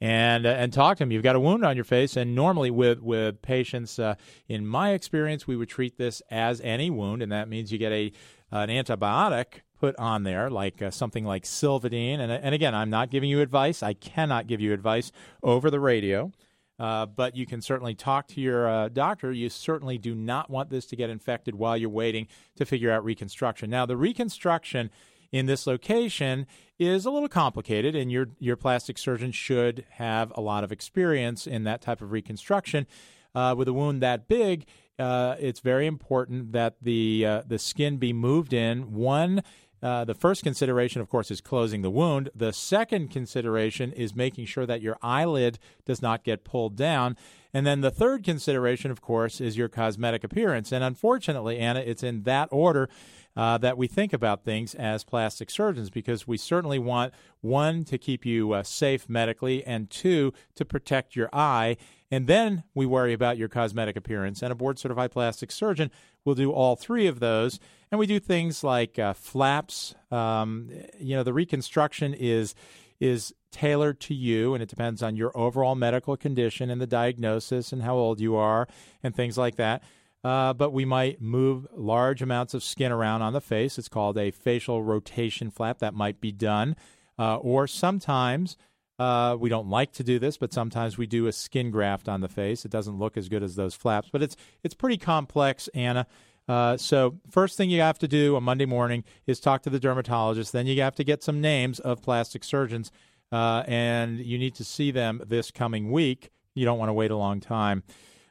And 0.00 0.46
uh, 0.46 0.50
and 0.50 0.72
talk 0.72 0.96
to 0.96 1.02
him. 1.02 1.12
You've 1.12 1.22
got 1.22 1.36
a 1.36 1.40
wound 1.40 1.64
on 1.64 1.76
your 1.76 1.84
face, 1.84 2.16
and 2.16 2.34
normally 2.34 2.70
with 2.70 3.02
with 3.02 3.42
patients, 3.42 3.98
uh, 3.98 4.14
in 4.48 4.66
my 4.66 4.92
experience, 4.92 5.46
we 5.46 5.56
would 5.56 5.68
treat 5.68 5.98
this 5.98 6.22
as 6.30 6.60
any 6.62 6.88
wound, 6.88 7.20
and 7.22 7.30
that 7.32 7.50
means 7.50 7.70
you 7.70 7.76
get 7.76 7.92
a 7.92 8.10
an 8.50 8.70
antibiotic 8.70 9.60
put 9.78 9.96
on 9.96 10.22
there, 10.22 10.50
like 10.50 10.80
uh, 10.80 10.90
something 10.90 11.24
like 11.24 11.44
Silvadene. 11.44 12.18
And, 12.18 12.30
and 12.30 12.54
again, 12.54 12.74
I'm 12.74 12.90
not 12.90 13.10
giving 13.10 13.30
you 13.30 13.40
advice. 13.40 13.82
I 13.82 13.94
cannot 13.94 14.46
give 14.46 14.60
you 14.60 14.72
advice 14.72 15.10
over 15.42 15.70
the 15.70 15.80
radio. 15.80 16.32
Uh, 16.80 17.04
but 17.04 17.36
you 17.36 17.44
can 17.44 17.60
certainly 17.60 17.94
talk 17.94 18.26
to 18.26 18.40
your 18.40 18.66
uh, 18.66 18.88
doctor. 18.88 19.30
You 19.30 19.50
certainly 19.50 19.98
do 19.98 20.14
not 20.14 20.48
want 20.48 20.70
this 20.70 20.86
to 20.86 20.96
get 20.96 21.10
infected 21.10 21.54
while 21.54 21.76
you're 21.76 21.90
waiting 21.90 22.26
to 22.56 22.64
figure 22.64 22.90
out 22.90 23.04
reconstruction. 23.04 23.68
Now, 23.68 23.84
the 23.84 23.98
reconstruction 23.98 24.90
in 25.30 25.44
this 25.44 25.66
location 25.66 26.46
is 26.78 27.04
a 27.04 27.10
little 27.10 27.28
complicated, 27.28 27.94
and 27.94 28.10
your 28.10 28.28
your 28.38 28.56
plastic 28.56 28.96
surgeon 28.96 29.30
should 29.30 29.84
have 29.90 30.32
a 30.34 30.40
lot 30.40 30.64
of 30.64 30.72
experience 30.72 31.46
in 31.46 31.64
that 31.64 31.82
type 31.82 32.00
of 32.00 32.12
reconstruction. 32.12 32.86
Uh, 33.34 33.54
with 33.56 33.68
a 33.68 33.72
wound 33.74 34.02
that 34.02 34.26
big, 34.26 34.66
uh, 34.98 35.36
it's 35.38 35.60
very 35.60 35.86
important 35.86 36.52
that 36.52 36.76
the 36.80 37.26
uh, 37.26 37.42
the 37.46 37.58
skin 37.58 37.98
be 37.98 38.14
moved 38.14 38.54
in. 38.54 38.94
One 38.94 39.42
uh, 39.82 40.04
the 40.04 40.14
first 40.14 40.42
consideration, 40.42 41.00
of 41.00 41.08
course, 41.08 41.30
is 41.30 41.40
closing 41.40 41.82
the 41.82 41.90
wound. 41.90 42.28
The 42.34 42.52
second 42.52 43.10
consideration 43.10 43.92
is 43.92 44.14
making 44.14 44.46
sure 44.46 44.66
that 44.66 44.82
your 44.82 44.98
eyelid 45.02 45.58
does 45.86 46.02
not 46.02 46.24
get 46.24 46.44
pulled 46.44 46.76
down. 46.76 47.16
And 47.52 47.66
then 47.66 47.80
the 47.80 47.90
third 47.90 48.22
consideration, 48.22 48.90
of 48.90 49.00
course, 49.00 49.40
is 49.40 49.56
your 49.56 49.68
cosmetic 49.68 50.22
appearance. 50.22 50.70
And 50.70 50.84
unfortunately, 50.84 51.58
Anna, 51.58 51.80
it's 51.80 52.02
in 52.02 52.22
that 52.22 52.48
order 52.52 52.88
uh, 53.36 53.58
that 53.58 53.78
we 53.78 53.86
think 53.86 54.12
about 54.12 54.44
things 54.44 54.74
as 54.74 55.02
plastic 55.04 55.50
surgeons 55.50 55.88
because 55.88 56.26
we 56.26 56.36
certainly 56.36 56.78
want 56.78 57.14
one, 57.40 57.84
to 57.84 57.96
keep 57.96 58.26
you 58.26 58.52
uh, 58.52 58.62
safe 58.62 59.08
medically, 59.08 59.64
and 59.64 59.88
two, 59.88 60.32
to 60.56 60.64
protect 60.64 61.16
your 61.16 61.30
eye. 61.32 61.76
And 62.10 62.26
then 62.26 62.64
we 62.74 62.86
worry 62.86 63.12
about 63.12 63.38
your 63.38 63.48
cosmetic 63.48 63.96
appearance. 63.96 64.42
And 64.42 64.52
a 64.52 64.56
board 64.56 64.78
certified 64.78 65.12
plastic 65.12 65.50
surgeon 65.50 65.90
will 66.24 66.34
do 66.34 66.52
all 66.52 66.76
three 66.76 67.06
of 67.06 67.20
those. 67.20 67.58
And 67.90 67.98
we 67.98 68.06
do 68.06 68.20
things 68.20 68.62
like 68.62 68.98
uh, 68.98 69.14
flaps. 69.14 69.94
Um, 70.10 70.70
you 70.98 71.16
know, 71.16 71.22
the 71.22 71.32
reconstruction 71.32 72.14
is 72.14 72.54
is 73.00 73.34
tailored 73.50 73.98
to 73.98 74.14
you, 74.14 74.54
and 74.54 74.62
it 74.62 74.68
depends 74.68 75.02
on 75.02 75.16
your 75.16 75.36
overall 75.36 75.74
medical 75.74 76.16
condition 76.16 76.70
and 76.70 76.80
the 76.80 76.86
diagnosis 76.86 77.72
and 77.72 77.82
how 77.82 77.96
old 77.96 78.20
you 78.20 78.36
are 78.36 78.68
and 79.02 79.14
things 79.14 79.38
like 79.38 79.56
that. 79.56 79.82
Uh, 80.22 80.52
but 80.52 80.70
we 80.72 80.84
might 80.84 81.20
move 81.20 81.66
large 81.74 82.20
amounts 82.20 82.52
of 82.52 82.62
skin 82.62 82.92
around 82.92 83.22
on 83.22 83.32
the 83.32 83.40
face. 83.40 83.78
It's 83.78 83.88
called 83.88 84.18
a 84.18 84.30
facial 84.30 84.82
rotation 84.82 85.50
flap. 85.50 85.78
That 85.78 85.94
might 85.94 86.20
be 86.20 86.30
done. 86.30 86.76
Uh, 87.18 87.36
or 87.36 87.66
sometimes 87.66 88.56
uh, 88.98 89.34
we 89.40 89.48
don't 89.48 89.70
like 89.70 89.92
to 89.92 90.04
do 90.04 90.18
this, 90.18 90.36
but 90.36 90.52
sometimes 90.52 90.98
we 90.98 91.06
do 91.06 91.26
a 91.26 91.32
skin 91.32 91.70
graft 91.70 92.06
on 92.06 92.20
the 92.20 92.28
face. 92.28 92.66
It 92.66 92.70
doesn't 92.70 92.98
look 92.98 93.16
as 93.16 93.30
good 93.30 93.42
as 93.42 93.56
those 93.56 93.74
flaps, 93.74 94.10
but 94.12 94.22
it's 94.22 94.36
it's 94.62 94.74
pretty 94.74 94.98
complex, 94.98 95.68
Anna. 95.68 96.06
Uh, 96.50 96.76
so 96.76 97.16
first 97.30 97.56
thing 97.56 97.70
you 97.70 97.80
have 97.80 97.96
to 97.96 98.08
do 98.08 98.34
on 98.34 98.42
Monday 98.42 98.66
morning 98.66 99.04
is 99.24 99.38
talk 99.38 99.62
to 99.62 99.70
the 99.70 99.78
dermatologist. 99.78 100.52
Then 100.52 100.66
you 100.66 100.82
have 100.82 100.96
to 100.96 101.04
get 101.04 101.22
some 101.22 101.40
names 101.40 101.78
of 101.78 102.02
plastic 102.02 102.42
surgeons, 102.42 102.90
uh, 103.30 103.62
and 103.68 104.18
you 104.18 104.36
need 104.36 104.56
to 104.56 104.64
see 104.64 104.90
them 104.90 105.22
this 105.24 105.52
coming 105.52 105.92
week. 105.92 106.30
You 106.56 106.64
don't 106.64 106.76
want 106.76 106.88
to 106.88 106.92
wait 106.92 107.12
a 107.12 107.16
long 107.16 107.38
time. 107.38 107.84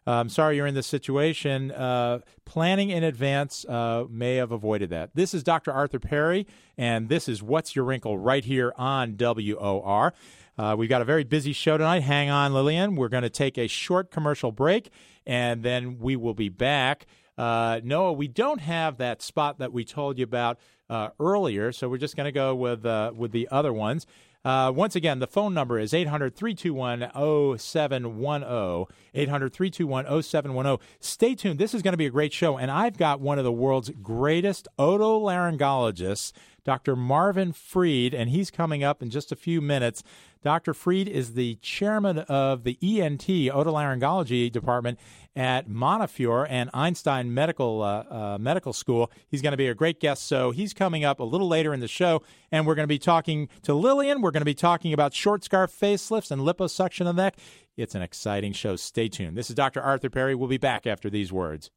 I'm 0.06 0.14
um, 0.14 0.30
sorry 0.30 0.58
you're 0.58 0.68
in 0.68 0.76
this 0.76 0.88
situation. 0.88 1.72
Uh, 1.72 2.20
planning 2.44 2.90
in 2.90 3.06
advance 3.06 3.64
uh, 3.64 4.04
may 4.10 4.36
have 4.36 4.52
avoided 4.52 4.90
that. 4.90 5.12
This 5.16 5.34
is 5.34 5.42
Dr. 5.42 5.72
Arthur 5.72 6.00
Perry, 6.00 6.46
and 6.78 7.08
this 7.08 7.30
is 7.30 7.42
What's 7.42 7.74
Your 7.74 7.86
Wrinkle 7.86 8.18
right 8.18 8.44
here 8.44 8.74
on 8.76 9.16
WOR. 9.16 10.14
Uh, 10.58 10.76
we've 10.78 10.90
got 10.90 11.02
a 11.02 11.06
very 11.06 11.24
busy 11.24 11.54
show 11.54 11.78
tonight. 11.78 12.02
Hang 12.02 12.30
on, 12.30 12.54
Lillian. 12.54 12.98
We're 12.98 13.08
going 13.08 13.24
to 13.24 13.30
take 13.30 13.58
a 13.58 13.68
short 13.68 14.12
commercial 14.12 14.52
break, 14.52 14.90
and 15.26 15.64
then 15.64 16.00
we 16.00 16.18
will 16.18 16.34
be 16.34 16.50
back. 16.50 17.06
Uh, 17.40 17.80
Noah, 17.86 18.12
we 18.12 18.28
don't 18.28 18.60
have 18.60 18.98
that 18.98 19.22
spot 19.22 19.60
that 19.60 19.72
we 19.72 19.86
told 19.86 20.18
you 20.18 20.26
about 20.26 20.60
uh, 20.90 21.10
earlier, 21.22 21.72
so 21.72 21.88
we're 21.88 21.98
just 21.98 22.18
going 22.18 22.26
to 22.26 22.34
go 22.34 22.54
with 22.54 22.86
uh, 22.86 23.14
with 23.16 23.32
the 23.32 23.48
other 23.50 23.72
ones. 23.72 24.06
Uh, 24.44 24.72
once 24.76 24.96
again, 24.96 25.20
the 25.20 25.28
phone 25.28 25.54
number 25.54 25.80
is 25.80 25.94
800 25.94 26.36
321 26.36 27.58
0710. 27.58 28.86
800 29.14 29.54
321 29.54 30.24
0710. 30.24 30.88
Stay 31.00 31.36
tuned. 31.36 31.60
This 31.60 31.74
is 31.74 31.82
going 31.82 31.94
to 31.94 31.98
be 31.98 32.06
a 32.06 32.10
great 32.10 32.34
show. 32.34 32.58
And 32.58 32.70
I've 32.70 32.98
got 32.98 33.22
one 33.22 33.38
of 33.38 33.46
the 33.46 33.52
world's 33.52 33.90
greatest 34.02 34.68
otolaryngologists, 34.78 36.34
Dr. 36.70 36.96
Marvin 36.96 37.52
Fried, 37.52 38.14
and 38.14 38.30
he's 38.30 38.52
coming 38.52 38.84
up 38.84 39.02
in 39.02 39.10
just 39.10 39.32
a 39.32 39.36
few 39.36 39.60
minutes. 39.60 40.04
Dr. 40.44 40.76
Fried 40.76 41.08
is 41.08 41.34
the 41.34 41.56
chairman 41.64 42.20
of 42.20 42.64
the 42.64 42.78
ENT, 42.84 43.24
otolaryngology 43.24 44.52
department 44.52 45.00
at 45.36 45.68
Montefiore 45.68 46.46
and 46.48 46.70
Einstein 46.72 47.34
Medical 47.34 47.82
uh, 47.82 48.04
uh, 48.04 48.38
Medical 48.40 48.72
School. 48.72 49.12
He's 49.30 49.42
going 49.42 49.54
to 49.54 49.58
be 49.58 49.66
a 49.66 49.74
great 49.74 50.00
guest. 50.00 50.28
So 50.28 50.52
he's 50.52 50.76
coming 50.76 51.04
up 51.04 51.20
a 51.20 51.24
little 51.24 51.48
later 51.48 51.74
in 51.74 51.80
the 51.80 51.88
show, 51.88 52.22
and 52.52 52.68
we're 52.68 52.76
going 52.76 52.84
to 52.84 52.88
be 52.88 53.00
talking 53.00 53.50
to 53.64 53.74
Lillian. 53.74 54.22
We're 54.22 54.30
going 54.30 54.42
to 54.42 54.46
be 54.46 54.54
talking 54.54 54.94
about 54.94 55.16
short 55.16 55.44
scar 55.44 55.66
facelifts 55.66 56.30
and 56.30 56.44
liposuction 56.44 57.10
of 57.10 57.16
the 57.16 57.24
neck. 57.24 57.38
It's 57.78 57.96
an 57.96 58.04
exciting 58.04 58.54
show. 58.54 58.76
Stay 58.76 59.08
tuned. 59.08 59.36
This 59.36 59.50
is 59.50 59.56
Dr. 59.56 59.82
Arthur 59.82 60.12
Perry. 60.12 60.36
We'll 60.36 60.50
be 60.50 60.60
back 60.60 60.86
after 60.86 61.10
these 61.10 61.34
words. 61.34 61.72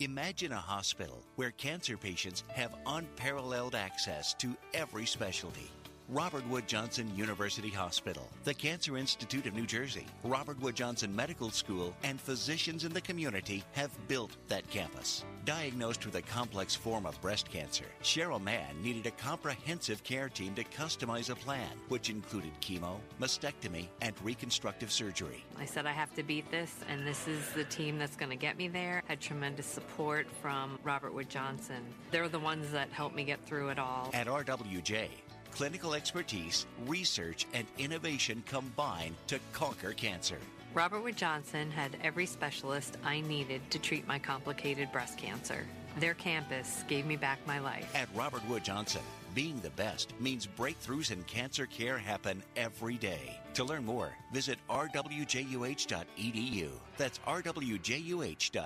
Imagine 0.00 0.50
a 0.50 0.56
hospital 0.56 1.22
where 1.36 1.52
cancer 1.52 1.96
patients 1.96 2.42
have 2.48 2.74
unparalleled 2.84 3.76
access 3.76 4.34
to 4.34 4.56
every 4.74 5.06
specialty. 5.06 5.70
Robert 6.10 6.46
Wood 6.48 6.68
Johnson 6.68 7.10
University 7.16 7.70
Hospital, 7.70 8.28
the 8.44 8.52
Cancer 8.52 8.98
Institute 8.98 9.46
of 9.46 9.54
New 9.54 9.64
Jersey, 9.64 10.04
Robert 10.22 10.60
Wood 10.60 10.74
Johnson 10.74 11.16
Medical 11.16 11.50
School, 11.50 11.94
and 12.02 12.20
physicians 12.20 12.84
in 12.84 12.92
the 12.92 13.00
community 13.00 13.64
have 13.72 13.90
built 14.06 14.36
that 14.48 14.68
campus. 14.68 15.24
Diagnosed 15.46 16.04
with 16.04 16.16
a 16.16 16.22
complex 16.22 16.74
form 16.74 17.06
of 17.06 17.18
breast 17.22 17.50
cancer, 17.50 17.86
Cheryl 18.02 18.42
Mann 18.42 18.82
needed 18.82 19.06
a 19.06 19.12
comprehensive 19.12 20.04
care 20.04 20.28
team 20.28 20.54
to 20.56 20.64
customize 20.64 21.30
a 21.30 21.34
plan, 21.34 21.70
which 21.88 22.10
included 22.10 22.52
chemo, 22.60 22.98
mastectomy, 23.18 23.86
and 24.02 24.14
reconstructive 24.22 24.92
surgery. 24.92 25.42
I 25.58 25.64
said 25.64 25.86
I 25.86 25.92
have 25.92 26.14
to 26.16 26.22
beat 26.22 26.50
this, 26.50 26.74
and 26.86 27.06
this 27.06 27.26
is 27.26 27.48
the 27.54 27.64
team 27.64 27.98
that's 27.98 28.16
going 28.16 28.30
to 28.30 28.36
get 28.36 28.58
me 28.58 28.68
there. 28.68 29.02
Had 29.08 29.22
tremendous 29.22 29.66
support 29.66 30.26
from 30.42 30.78
Robert 30.84 31.14
Wood 31.14 31.30
Johnson. 31.30 31.82
They're 32.10 32.28
the 32.28 32.38
ones 32.38 32.70
that 32.72 32.90
helped 32.90 33.16
me 33.16 33.24
get 33.24 33.42
through 33.46 33.70
it 33.70 33.78
all. 33.78 34.10
At 34.12 34.26
RWJ, 34.26 35.08
Clinical 35.54 35.94
expertise, 35.94 36.66
research, 36.86 37.46
and 37.54 37.66
innovation 37.78 38.42
combine 38.44 39.14
to 39.28 39.38
conquer 39.52 39.92
cancer. 39.92 40.38
Robert 40.74 41.04
Wood 41.04 41.16
Johnson 41.16 41.70
had 41.70 41.96
every 42.02 42.26
specialist 42.26 42.96
I 43.04 43.20
needed 43.20 43.62
to 43.70 43.78
treat 43.78 44.08
my 44.08 44.18
complicated 44.18 44.90
breast 44.90 45.16
cancer. 45.16 45.64
Their 46.00 46.14
campus 46.14 46.82
gave 46.88 47.06
me 47.06 47.14
back 47.14 47.38
my 47.46 47.60
life. 47.60 47.88
At 47.94 48.08
Robert 48.16 48.44
Wood 48.48 48.64
Johnson, 48.64 49.02
being 49.32 49.60
the 49.60 49.70
best 49.70 50.12
means 50.18 50.48
breakthroughs 50.58 51.12
in 51.12 51.22
cancer 51.22 51.66
care 51.66 51.98
happen 51.98 52.42
every 52.56 52.96
day. 52.96 53.38
To 53.54 53.62
learn 53.62 53.84
more, 53.84 54.12
visit 54.32 54.58
rwjuh.edu. 54.68 56.70
That's 56.96 57.20
rwjuh.edu. 57.20 58.64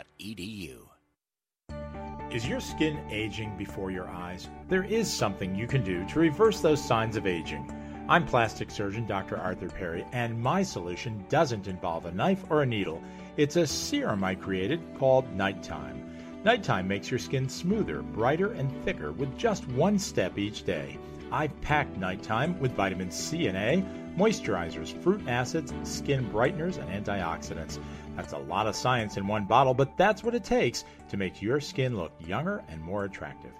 Is 2.30 2.47
your 2.47 2.61
skin 2.61 3.00
aging 3.11 3.56
before 3.56 3.90
your 3.90 4.06
eyes? 4.06 4.50
There 4.68 4.85
is 4.85 5.11
something 5.11 5.54
you 5.54 5.66
can 5.66 5.82
do 5.82 6.04
to 6.08 6.18
reverse 6.18 6.61
those 6.61 6.85
signs 6.85 7.16
of 7.16 7.26
aging. 7.26 7.73
I'm 8.06 8.26
plastic 8.26 8.70
surgeon 8.70 9.06
Dr. 9.06 9.38
Arthur 9.38 9.70
Perry, 9.70 10.04
and 10.12 10.38
my 10.38 10.62
solution 10.62 11.25
doesn't 11.30 11.66
involve 11.66 12.04
a 12.04 12.12
knife 12.12 12.44
or 12.50 12.61
a 12.61 12.66
needle. 12.66 13.02
It's 13.38 13.56
a 13.56 13.66
serum 13.66 14.25
I 14.25 14.35
created 14.35 14.82
called 14.99 15.35
Nighttime. 15.35 16.04
Nighttime 16.44 16.87
makes 16.87 17.11
your 17.11 17.18
skin 17.18 17.49
smoother, 17.49 18.02
brighter, 18.02 18.52
and 18.52 18.70
thicker 18.85 19.12
with 19.12 19.38
just 19.38 19.66
one 19.68 19.99
step 19.99 20.37
each 20.37 20.64
day. 20.64 20.99
I've 21.32 21.58
packed 21.62 21.97
Nighttime 21.97 22.61
with 22.61 22.73
vitamin 22.73 23.11
C 23.11 23.47
and 23.47 23.56
A, 23.56 23.82
moisturizers, 24.18 25.00
fruit 25.00 25.26
acids, 25.28 25.72
skin 25.84 26.28
brighteners, 26.32 26.76
and 26.76 27.06
antioxidants. 27.06 27.78
That's 28.16 28.32
a 28.32 28.38
lot 28.38 28.66
of 28.66 28.75
science 28.75 29.16
in 29.16 29.28
one 29.28 29.44
bottle, 29.44 29.75
but 29.75 29.96
that's 29.96 30.25
what 30.25 30.34
it 30.34 30.42
takes 30.42 30.84
to 31.10 31.16
make 31.16 31.40
your 31.40 31.60
skin 31.60 31.96
look 31.96 32.10
younger 32.18 32.64
and 32.68 32.82
more 32.82 33.04
attractive. 33.04 33.52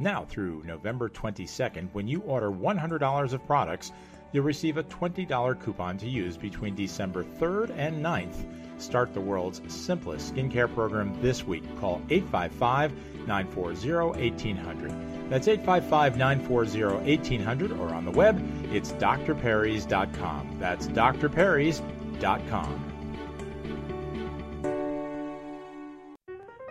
Now, 0.00 0.24
through 0.24 0.62
November 0.64 1.10
22nd, 1.10 1.90
when 1.92 2.08
you 2.08 2.20
order 2.22 2.50
$100 2.50 3.32
of 3.34 3.46
products, 3.46 3.92
you'll 4.32 4.44
receive 4.44 4.76
a 4.76 4.84
$20 4.84 5.60
coupon 5.60 5.98
to 5.98 6.08
use 6.08 6.36
between 6.36 6.74
December 6.74 7.24
3rd 7.24 7.70
and 7.76 8.04
9th. 8.04 8.44
Start 8.80 9.12
the 9.12 9.20
world's 9.20 9.60
simplest 9.66 10.34
skincare 10.34 10.72
program 10.72 11.20
this 11.20 11.44
week. 11.44 11.64
Call 11.80 12.00
855 12.10 12.92
940 13.26 13.92
1800. 13.92 15.30
That's 15.30 15.48
855 15.48 16.16
940 16.16 16.84
1800 16.84 17.72
or 17.72 17.92
on 17.92 18.04
the 18.04 18.10
web, 18.10 18.40
it's 18.72 18.92
drperrys.com. 18.92 20.56
That's 20.58 20.88
drperrys.com. 20.88 22.87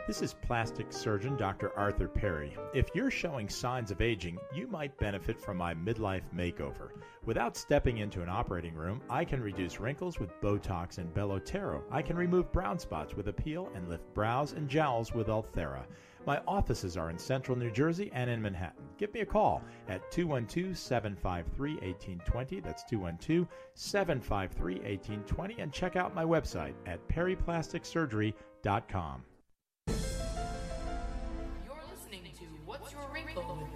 This 0.07 0.21
is 0.21 0.33
plastic 0.33 0.93
surgeon 0.93 1.35
Dr. 1.35 1.77
Arthur 1.77 2.07
Perry. 2.07 2.55
If 2.73 2.87
you're 2.95 3.11
showing 3.11 3.49
signs 3.49 3.91
of 3.91 3.99
aging, 3.99 4.37
you 4.53 4.65
might 4.65 4.97
benefit 4.97 5.37
from 5.37 5.57
my 5.57 5.73
midlife 5.73 6.23
makeover. 6.33 6.91
Without 7.25 7.57
stepping 7.57 7.97
into 7.97 8.21
an 8.21 8.29
operating 8.29 8.73
room, 8.73 9.01
I 9.09 9.25
can 9.25 9.41
reduce 9.41 9.81
wrinkles 9.81 10.17
with 10.17 10.39
Botox 10.39 10.97
and 10.97 11.13
Belotero. 11.13 11.83
I 11.91 12.01
can 12.01 12.15
remove 12.15 12.53
brown 12.53 12.79
spots 12.79 13.15
with 13.15 13.27
Appeal 13.27 13.69
and 13.75 13.89
lift 13.89 14.13
brows 14.13 14.53
and 14.53 14.69
jowls 14.69 15.13
with 15.13 15.27
Ulthera. 15.27 15.83
My 16.25 16.41
offices 16.47 16.95
are 16.95 17.09
in 17.09 17.19
central 17.19 17.57
New 17.57 17.71
Jersey 17.71 18.09
and 18.13 18.29
in 18.29 18.41
Manhattan. 18.41 18.87
Give 18.97 19.13
me 19.13 19.19
a 19.19 19.25
call 19.25 19.61
at 19.89 20.09
212 20.09 20.77
753 20.77 21.73
1820. 21.73 22.61
That's 22.61 22.85
212 22.85 23.45
753 23.73 24.75
1820. 24.75 25.59
And 25.59 25.73
check 25.73 25.97
out 25.97 26.15
my 26.15 26.23
website 26.23 26.75
at 26.85 27.05
perryplasticsurgery.com. 27.09 29.23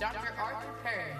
Dr. 0.01 0.33
Arthur 0.35 0.67
Perry. 0.83 1.13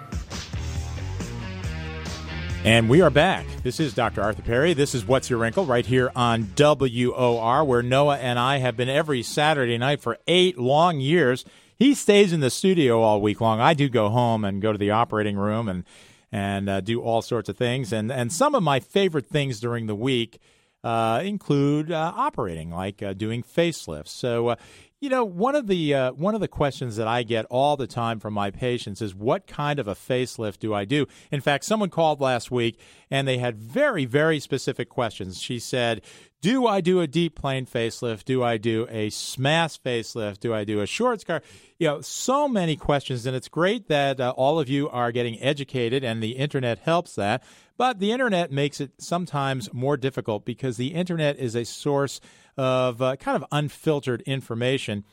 And 2.64 2.90
we 2.90 3.00
are 3.00 3.10
back. 3.10 3.46
This 3.62 3.78
is 3.78 3.94
Dr. 3.94 4.22
Arthur 4.22 4.42
Perry. 4.42 4.74
This 4.74 4.92
is 4.92 5.06
What's 5.06 5.30
Your 5.30 5.38
Wrinkle 5.38 5.66
right 5.66 5.86
here 5.86 6.10
on 6.16 6.52
WOR, 6.56 7.64
where 7.64 7.84
Noah 7.84 8.18
and 8.18 8.40
I 8.40 8.56
have 8.56 8.76
been 8.76 8.88
every 8.88 9.22
Saturday 9.22 9.78
night 9.78 10.00
for 10.00 10.18
eight 10.26 10.58
long 10.58 10.98
years. 10.98 11.44
He 11.76 11.94
stays 11.94 12.32
in 12.32 12.40
the 12.40 12.50
studio 12.50 13.00
all 13.00 13.20
week 13.20 13.40
long. 13.40 13.60
I 13.60 13.72
do 13.72 13.88
go 13.88 14.08
home 14.08 14.44
and 14.44 14.60
go 14.60 14.72
to 14.72 14.78
the 14.78 14.90
operating 14.90 15.36
room 15.36 15.68
and 15.68 15.84
and 16.32 16.68
uh, 16.68 16.80
do 16.80 17.00
all 17.00 17.22
sorts 17.22 17.48
of 17.48 17.56
things. 17.56 17.92
And 17.92 18.10
and 18.10 18.32
some 18.32 18.56
of 18.56 18.64
my 18.64 18.80
favorite 18.80 19.28
things 19.28 19.60
during 19.60 19.86
the 19.86 19.94
week 19.94 20.40
uh, 20.82 21.22
include 21.24 21.92
uh, 21.92 22.12
operating, 22.16 22.70
like 22.70 23.00
uh, 23.00 23.12
doing 23.12 23.44
facelifts. 23.44 24.08
So 24.08 24.48
uh, 24.48 24.56
you 25.02 25.08
know, 25.08 25.24
one 25.24 25.56
of 25.56 25.66
the 25.66 25.92
uh, 25.92 26.12
one 26.12 26.36
of 26.36 26.40
the 26.40 26.46
questions 26.46 26.94
that 26.94 27.08
I 27.08 27.24
get 27.24 27.44
all 27.46 27.76
the 27.76 27.88
time 27.88 28.20
from 28.20 28.34
my 28.34 28.52
patients 28.52 29.02
is, 29.02 29.16
"What 29.16 29.48
kind 29.48 29.80
of 29.80 29.88
a 29.88 29.96
facelift 29.96 30.60
do 30.60 30.72
I 30.72 30.84
do?" 30.84 31.06
In 31.32 31.40
fact, 31.40 31.64
someone 31.64 31.90
called 31.90 32.20
last 32.20 32.52
week 32.52 32.78
and 33.10 33.26
they 33.26 33.38
had 33.38 33.56
very 33.56 34.04
very 34.04 34.38
specific 34.38 34.88
questions. 34.88 35.40
She 35.40 35.58
said, 35.58 36.02
"Do 36.40 36.68
I 36.68 36.80
do 36.80 37.00
a 37.00 37.08
deep 37.08 37.34
plane 37.34 37.66
facelift? 37.66 38.26
Do 38.26 38.44
I 38.44 38.58
do 38.58 38.86
a 38.90 39.10
SMAS 39.10 39.76
facelift? 39.76 40.38
Do 40.38 40.54
I 40.54 40.62
do 40.62 40.80
a 40.80 40.86
short 40.86 41.22
scar?" 41.22 41.42
You 41.80 41.88
know, 41.88 42.00
so 42.00 42.46
many 42.46 42.76
questions, 42.76 43.26
and 43.26 43.34
it's 43.34 43.48
great 43.48 43.88
that 43.88 44.20
uh, 44.20 44.32
all 44.36 44.60
of 44.60 44.68
you 44.68 44.88
are 44.88 45.10
getting 45.10 45.42
educated, 45.42 46.04
and 46.04 46.22
the 46.22 46.36
internet 46.36 46.78
helps 46.78 47.16
that. 47.16 47.42
But 47.76 47.98
the 47.98 48.12
internet 48.12 48.52
makes 48.52 48.80
it 48.80 48.92
sometimes 48.98 49.74
more 49.74 49.96
difficult 49.96 50.44
because 50.44 50.76
the 50.76 50.94
internet 50.94 51.40
is 51.40 51.56
a 51.56 51.64
source 51.64 52.20
of 52.56 53.00
uh, 53.00 53.16
kind 53.16 53.36
of 53.36 53.44
unfiltered 53.52 54.22
information. 54.22 55.04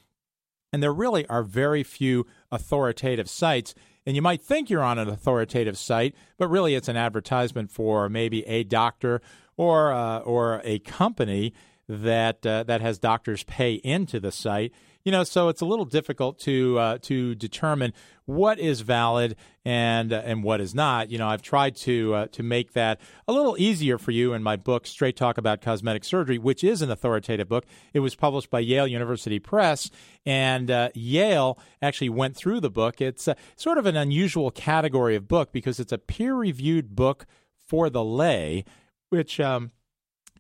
And 0.72 0.84
there 0.84 0.94
really 0.94 1.26
are 1.28 1.44
very 1.44 1.84
few 1.84 2.28
authoritative 2.52 3.30
sites. 3.30 3.74
And 4.06 4.16
you 4.16 4.22
might 4.22 4.42
think 4.42 4.70
you're 4.70 4.84
on 4.84 5.00
an 5.00 5.10
authoritative 5.10 5.78
site, 5.78 6.16
but 6.38 6.48
really 6.48 6.76
it's 6.76 6.88
an 6.88 6.98
advertisement 6.98 7.72
for 7.72 8.10
maybe 8.10 8.46
a 8.48 8.64
doctor 8.64 9.22
or 9.58 9.92
uh, 9.92 10.20
or 10.20 10.62
a 10.64 10.80
company 10.80 11.54
that 11.88 12.46
uh, 12.46 12.64
that 12.64 12.82
has 12.82 13.00
doctors 13.00 13.44
pay 13.44 13.74
into 13.74 14.20
the 14.20 14.32
site 14.32 14.74
you 15.04 15.12
know, 15.12 15.24
so 15.24 15.48
it's 15.50 15.62
a 15.62 15.66
little 15.66 15.86
difficult 15.86 16.40
to 16.40 16.78
uh, 16.78 16.98
to 17.04 17.36
determine 17.36 17.94
what 18.26 18.60
is 18.60 18.82
valid 18.82 19.36
and 19.64 20.12
uh, 20.12 20.22
and 20.26 20.44
what 20.44 20.60
is 20.62 20.76
not. 20.76 21.10
You 21.10 21.18
know, 21.18 21.28
I've 21.28 21.42
tried 21.42 21.76
to 21.78 22.14
uh, 22.14 22.28
to 22.34 22.44
make 22.44 22.74
that 22.74 23.00
a 23.28 23.34
little 23.34 23.56
easier 23.58 23.98
for 23.98 24.12
you 24.12 24.34
in 24.34 24.44
my 24.44 24.56
book, 24.56 24.86
Straight 24.86 25.16
Talk 25.16 25.38
About 25.38 25.62
Cosmetic 25.62 26.04
Surgery, 26.04 26.38
which 26.38 26.64
is 26.64 26.82
an 26.82 26.92
authoritative 26.92 27.48
book. 27.48 27.66
It 27.94 28.02
was 28.02 28.16
published 28.16 28.50
by 28.50 28.60
Yale 28.60 28.88
University 28.88 29.40
Press, 29.40 29.90
and 30.26 30.70
uh, 30.70 30.90
Yale 30.94 31.58
actually 31.82 32.10
went 32.10 32.36
through 32.36 32.60
the 32.60 32.70
book. 32.70 33.00
It's 33.00 33.30
sort 33.56 33.78
of 33.78 33.86
an 33.86 33.96
unusual 33.96 34.52
category 34.52 35.16
of 35.16 35.28
book 35.28 35.52
because 35.52 35.80
it's 35.80 35.94
a 35.94 35.98
peer 35.98 36.36
reviewed 36.36 36.96
book 36.96 37.26
for 37.66 37.90
the 37.90 38.04
lay, 38.04 38.66
which. 39.10 39.40
Um, 39.40 39.72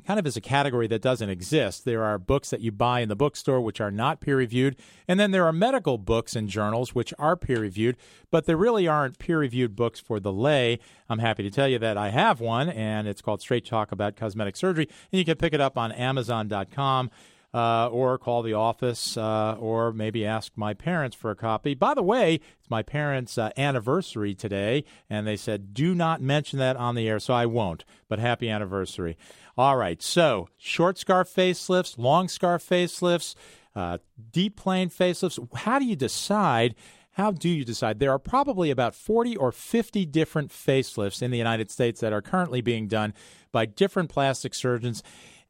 kind 0.05 0.19
of 0.19 0.25
is 0.25 0.37
a 0.37 0.41
category 0.41 0.87
that 0.87 1.01
doesn't 1.01 1.29
exist. 1.29 1.85
There 1.85 2.03
are 2.03 2.17
books 2.17 2.49
that 2.49 2.61
you 2.61 2.71
buy 2.71 3.01
in 3.01 3.09
the 3.09 3.15
bookstore 3.15 3.61
which 3.61 3.79
are 3.79 3.91
not 3.91 4.21
peer 4.21 4.37
reviewed, 4.37 4.75
and 5.07 5.19
then 5.19 5.31
there 5.31 5.45
are 5.45 5.53
medical 5.53 5.97
books 5.97 6.35
and 6.35 6.49
journals 6.49 6.95
which 6.95 7.13
are 7.19 7.35
peer 7.35 7.59
reviewed, 7.59 7.97
but 8.31 8.45
there 8.45 8.57
really 8.57 8.87
aren't 8.87 9.19
peer 9.19 9.39
reviewed 9.39 9.75
books 9.75 9.99
for 9.99 10.19
the 10.19 10.33
lay. 10.33 10.79
I'm 11.09 11.19
happy 11.19 11.43
to 11.43 11.51
tell 11.51 11.67
you 11.67 11.79
that 11.79 11.97
I 11.97 12.09
have 12.09 12.39
one, 12.39 12.69
and 12.69 13.07
it's 13.07 13.21
called 13.21 13.41
Straight 13.41 13.65
Talk 13.65 13.91
About 13.91 14.15
Cosmetic 14.15 14.55
Surgery, 14.55 14.87
and 15.11 15.19
you 15.19 15.25
can 15.25 15.35
pick 15.35 15.53
it 15.53 15.61
up 15.61 15.77
on 15.77 15.91
Amazon.com. 15.91 17.11
Uh, 17.51 17.87
or 17.87 18.19
call 18.19 18.43
the 18.43 18.53
office, 18.53 19.17
uh, 19.17 19.55
or 19.59 19.91
maybe 19.91 20.23
ask 20.23 20.51
my 20.55 20.71
parents 20.71 21.15
for 21.15 21.31
a 21.31 21.35
copy. 21.35 21.73
By 21.73 21.95
the 21.95 22.03
way, 22.03 22.35
it's 22.35 22.69
my 22.69 22.83
parents' 22.83 23.39
uh, 23.39 23.49
anniversary 23.57 24.35
today, 24.35 24.83
and 25.09 25.25
they 25.25 25.35
said 25.35 25.73
do 25.73 25.95
not 25.95 26.21
mention 26.21 26.59
that 26.59 26.77
on 26.77 26.93
the 26.93 27.09
air, 27.09 27.19
so 27.19 27.33
I 27.33 27.47
won't. 27.47 27.85
But 28.07 28.19
happy 28.19 28.49
anniversary! 28.49 29.17
All 29.57 29.77
right, 29.77 30.01
so 30.01 30.47
short 30.57 30.99
scar 30.99 31.23
facelifts, 31.23 31.97
long 31.97 32.27
scar 32.27 32.59
facelifts, 32.59 33.33
uh, 33.75 33.97
deep 34.31 34.55
plane 34.55 34.89
facelifts. 34.89 35.39
How 35.57 35.79
do 35.79 35.85
you 35.85 35.95
decide? 35.95 36.75
How 37.13 37.31
do 37.31 37.49
you 37.49 37.65
decide? 37.65 37.99
There 37.99 38.11
are 38.11 38.19
probably 38.19 38.71
about 38.71 38.95
40 38.95 39.35
or 39.35 39.51
50 39.51 40.05
different 40.05 40.51
facelifts 40.51 41.21
in 41.21 41.31
the 41.31 41.37
United 41.37 41.69
States 41.71 41.99
that 41.99 42.13
are 42.13 42.21
currently 42.21 42.61
being 42.61 42.87
done 42.87 43.13
by 43.51 43.65
different 43.65 44.09
plastic 44.09 44.53
surgeons. 44.53 45.03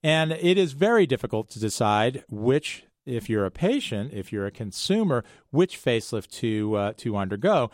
And 0.03 0.31
it 0.31 0.57
is 0.57 0.73
very 0.73 1.05
difficult 1.05 1.49
to 1.51 1.59
decide 1.59 2.23
which, 2.29 2.85
if 3.05 3.29
you're 3.29 3.45
a 3.45 3.51
patient, 3.51 4.13
if 4.13 4.31
you're 4.31 4.45
a 4.45 4.51
consumer, 4.51 5.23
which 5.51 5.81
facelift 5.81 6.29
to, 6.39 6.75
uh, 6.75 6.93
to 6.97 7.17
undergo. 7.17 7.69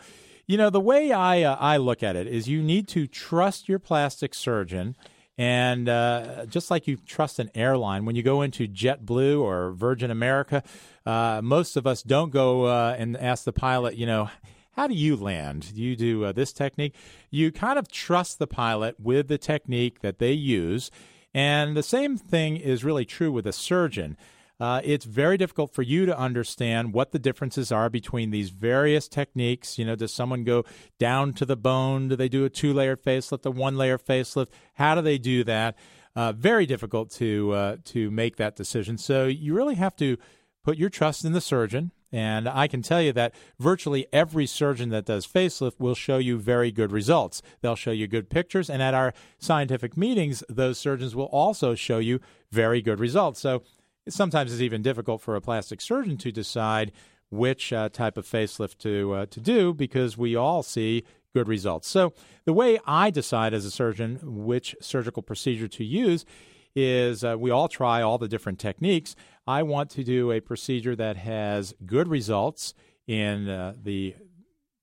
You 0.46 0.56
know, 0.56 0.70
the 0.70 0.80
way 0.80 1.12
I, 1.12 1.42
uh, 1.42 1.56
I 1.58 1.76
look 1.76 2.02
at 2.02 2.16
it 2.16 2.26
is 2.26 2.48
you 2.48 2.62
need 2.62 2.88
to 2.88 3.06
trust 3.06 3.68
your 3.68 3.78
plastic 3.78 4.34
surgeon 4.34 4.96
and 5.38 5.88
uh, 5.88 6.46
just 6.46 6.70
like 6.70 6.86
you 6.86 6.96
trust 6.96 7.38
an 7.38 7.50
airline, 7.54 8.06
when 8.06 8.16
you 8.16 8.22
go 8.22 8.40
into 8.42 8.66
JetBlue 8.66 9.40
or 9.40 9.72
Virgin 9.72 10.10
America, 10.10 10.62
uh, 11.04 11.40
most 11.42 11.76
of 11.76 11.86
us 11.86 12.02
don't 12.02 12.30
go 12.32 12.64
uh, 12.64 12.96
and 12.98 13.16
ask 13.16 13.44
the 13.44 13.52
pilot, 13.52 13.96
you 13.96 14.06
know, 14.06 14.30
how 14.72 14.86
do 14.86 14.94
you 14.94 15.16
land? 15.16 15.72
You 15.74 15.94
do 15.96 16.24
uh, 16.24 16.32
this 16.32 16.52
technique? 16.52 16.94
You 17.30 17.52
kind 17.52 17.78
of 17.78 17.90
trust 17.90 18.38
the 18.38 18.46
pilot 18.46 18.96
with 18.98 19.28
the 19.28 19.38
technique 19.38 20.00
that 20.00 20.18
they 20.18 20.32
use. 20.32 20.90
And 21.36 21.76
the 21.76 21.82
same 21.82 22.16
thing 22.16 22.56
is 22.56 22.82
really 22.82 23.04
true 23.04 23.30
with 23.30 23.46
a 23.46 23.52
surgeon. 23.52 24.16
uh, 24.58 24.80
it's 24.84 25.04
very 25.04 25.36
difficult 25.36 25.74
for 25.74 25.82
you 25.82 26.06
to 26.06 26.18
understand 26.18 26.94
what 26.94 27.12
the 27.12 27.18
differences 27.18 27.70
are 27.70 27.90
between 27.90 28.30
these 28.30 28.48
various 28.50 29.06
techniques. 29.06 29.78
You 29.78 29.84
know, 29.84 29.96
does 29.96 30.14
someone 30.14 30.44
go 30.44 30.64
down 30.98 31.34
to 31.34 31.44
the 31.44 31.56
bone? 31.56 32.08
Do 32.08 32.16
they 32.16 32.30
do 32.30 32.46
a 32.46 32.50
two 32.50 32.72
layer 32.72 32.96
facelift, 32.96 33.44
a 33.44 33.50
one 33.50 33.76
layer 33.76 33.98
facelift? 33.98 34.48
How 34.74 34.94
do 34.94 35.02
they 35.02 35.18
do 35.18 35.44
that? 35.44 35.76
Uh, 36.14 36.32
very 36.32 36.64
difficult 36.64 37.10
to 37.10 37.52
uh, 37.52 37.76
to 37.84 38.10
make 38.10 38.36
that 38.36 38.56
decision. 38.56 38.96
So 38.96 39.26
you 39.26 39.54
really 39.54 39.74
have 39.74 39.94
to 39.96 40.16
put 40.64 40.78
your 40.78 40.88
trust 40.88 41.26
in 41.26 41.32
the 41.32 41.42
surgeon. 41.42 41.92
And 42.12 42.48
I 42.48 42.68
can 42.68 42.82
tell 42.82 43.02
you 43.02 43.12
that 43.12 43.34
virtually 43.58 44.06
every 44.12 44.46
surgeon 44.46 44.90
that 44.90 45.06
does 45.06 45.26
facelift 45.26 45.78
will 45.78 45.94
show 45.94 46.18
you 46.18 46.38
very 46.38 46.70
good 46.70 46.92
results. 46.92 47.42
They'll 47.60 47.76
show 47.76 47.90
you 47.90 48.06
good 48.06 48.30
pictures. 48.30 48.70
And 48.70 48.82
at 48.82 48.94
our 48.94 49.12
scientific 49.38 49.96
meetings, 49.96 50.42
those 50.48 50.78
surgeons 50.78 51.16
will 51.16 51.26
also 51.26 51.74
show 51.74 51.98
you 51.98 52.20
very 52.52 52.80
good 52.80 53.00
results. 53.00 53.40
So 53.40 53.62
sometimes 54.08 54.52
it's 54.52 54.62
even 54.62 54.82
difficult 54.82 55.20
for 55.20 55.34
a 55.34 55.40
plastic 55.40 55.80
surgeon 55.80 56.16
to 56.18 56.30
decide 56.30 56.92
which 57.30 57.72
uh, 57.72 57.88
type 57.88 58.16
of 58.16 58.24
facelift 58.24 58.78
to 58.78 59.12
uh, 59.12 59.26
to 59.26 59.40
do 59.40 59.74
because 59.74 60.16
we 60.16 60.36
all 60.36 60.62
see 60.62 61.04
good 61.34 61.48
results. 61.48 61.88
So 61.88 62.12
the 62.44 62.52
way 62.52 62.78
I 62.86 63.10
decide 63.10 63.52
as 63.52 63.64
a 63.64 63.70
surgeon 63.70 64.20
which 64.22 64.76
surgical 64.80 65.22
procedure 65.22 65.68
to 65.68 65.84
use 65.84 66.24
is 66.74 67.24
uh, 67.24 67.36
we 67.38 67.50
all 67.50 67.68
try 67.68 68.02
all 68.02 68.18
the 68.18 68.28
different 68.28 68.58
techniques. 68.58 69.16
I 69.46 69.62
want 69.62 69.90
to 69.90 70.04
do 70.04 70.32
a 70.32 70.40
procedure 70.40 70.96
that 70.96 71.16
has 71.16 71.74
good 71.84 72.08
results 72.08 72.74
in 73.06 73.48
uh, 73.48 73.74
the 73.80 74.14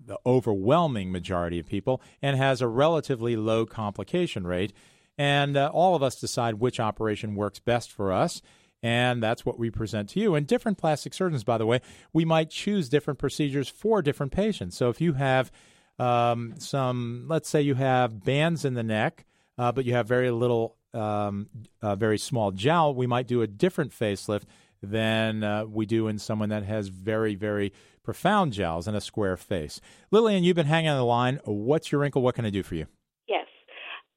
the 0.06 0.19
overwhelming 0.26 1.12
majority 1.12 1.60
of 1.60 1.65
people 1.65 2.02
and 2.21 2.36
has 2.36 2.62
a 2.62 2.67
relatively 2.67 3.36
low 3.36 3.65
complication 3.65 4.45
rate. 4.45 4.73
And 5.17 5.56
uh, 5.56 5.69
all 5.73 5.95
of 5.95 6.04
us 6.04 6.19
decide 6.19 6.56
which 6.56 6.80
operation 6.80 7.36
works 7.36 7.60
best 7.60 7.91
for 7.91 8.12
us. 8.12 8.41
And 8.82 9.23
that's 9.23 9.45
what 9.45 9.58
we 9.58 9.69
present 9.69 10.10
to 10.10 10.19
you. 10.19 10.36
And 10.36 10.45
different 10.45 10.78
plastic 10.78 11.13
surgeons, 11.13 11.45
by 11.45 11.58
the 11.58 11.65
way, 11.65 11.80
we 12.12 12.26
might 12.26 12.49
choose 12.49 12.89
different 12.89 13.17
procedures 13.17 13.69
for 13.69 14.02
different 14.02 14.34
patients. 14.34 14.76
So 14.76 14.89
if 14.89 14.99
you 14.99 15.13
have 15.13 15.52
um, 15.99 16.56
some, 16.58 17.26
let's 17.30 17.47
say 17.47 17.62
you 17.62 17.76
have 17.76 18.26
bands 18.26 18.65
in 18.65 18.73
the 18.73 18.84
neck, 18.84 19.26
uh, 19.58 19.71
but 19.71 19.86
you 19.86 19.93
have 19.93 20.08
very 20.08 20.32
little, 20.32 20.76
um, 20.93 21.49
uh, 21.82 21.95
very 21.95 22.17
small 22.17 22.51
jowl, 22.51 22.93
we 22.93 23.08
might 23.08 23.27
do 23.27 23.41
a 23.41 23.47
different 23.47 23.91
facelift 23.91 24.43
than 24.82 25.43
uh, 25.43 25.65
we 25.65 25.86
do 25.86 26.08
in 26.08 26.19
someone 26.19 26.49
that 26.49 26.63
has 26.63 26.89
very, 26.89 27.36
very 27.36 27.73
profound 28.03 28.51
jowls 28.51 28.88
and 28.88 28.97
a 28.97 29.01
square 29.01 29.38
face. 29.38 29.79
Lillian, 30.12 30.43
you've 30.43 30.56
been 30.56 30.65
hanging 30.65 30.89
on 30.89 30.97
the 30.97 31.06
line. 31.06 31.39
What's 31.45 31.91
your 31.91 32.01
wrinkle? 32.01 32.21
What 32.21 32.36
can 32.36 32.45
I 32.45 32.49
do 32.49 32.63
for 32.63 32.75
you? 32.75 32.88
Yes. 33.27 33.47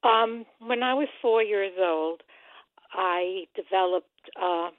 Um, 0.03 0.45
when 0.59 0.83
I 0.83 0.93
was 0.93 1.07
four 1.21 1.41
years 1.41 1.73
old, 1.79 2.21
I 2.91 3.45
developed 3.55 4.07
uh, 4.41 4.69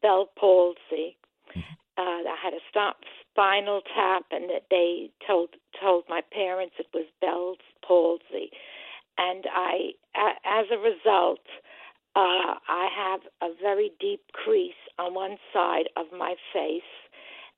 Bell 0.00 0.30
palsy. 0.38 1.16
Mm-hmm. 1.50 1.60
Uh, 1.98 2.02
I 2.02 2.36
had 2.42 2.52
a 2.52 2.60
stop 2.70 2.98
spinal 3.30 3.80
tap, 3.94 4.26
and 4.30 4.48
that 4.50 4.66
they 4.70 5.10
told 5.26 5.50
told 5.80 6.04
my 6.08 6.20
parents 6.32 6.74
it 6.78 6.86
was 6.94 7.06
Bell's 7.20 7.58
palsy, 7.86 8.50
and 9.18 9.44
I, 9.52 9.92
as 10.44 10.66
a 10.72 10.78
result, 10.78 11.40
uh, 12.14 12.54
I 12.68 12.88
have 12.96 13.20
a 13.42 13.54
very 13.60 13.92
deep 14.00 14.22
crease 14.32 14.72
on 14.98 15.14
one 15.14 15.36
side 15.52 15.88
of 15.96 16.06
my 16.16 16.34
face, 16.52 16.82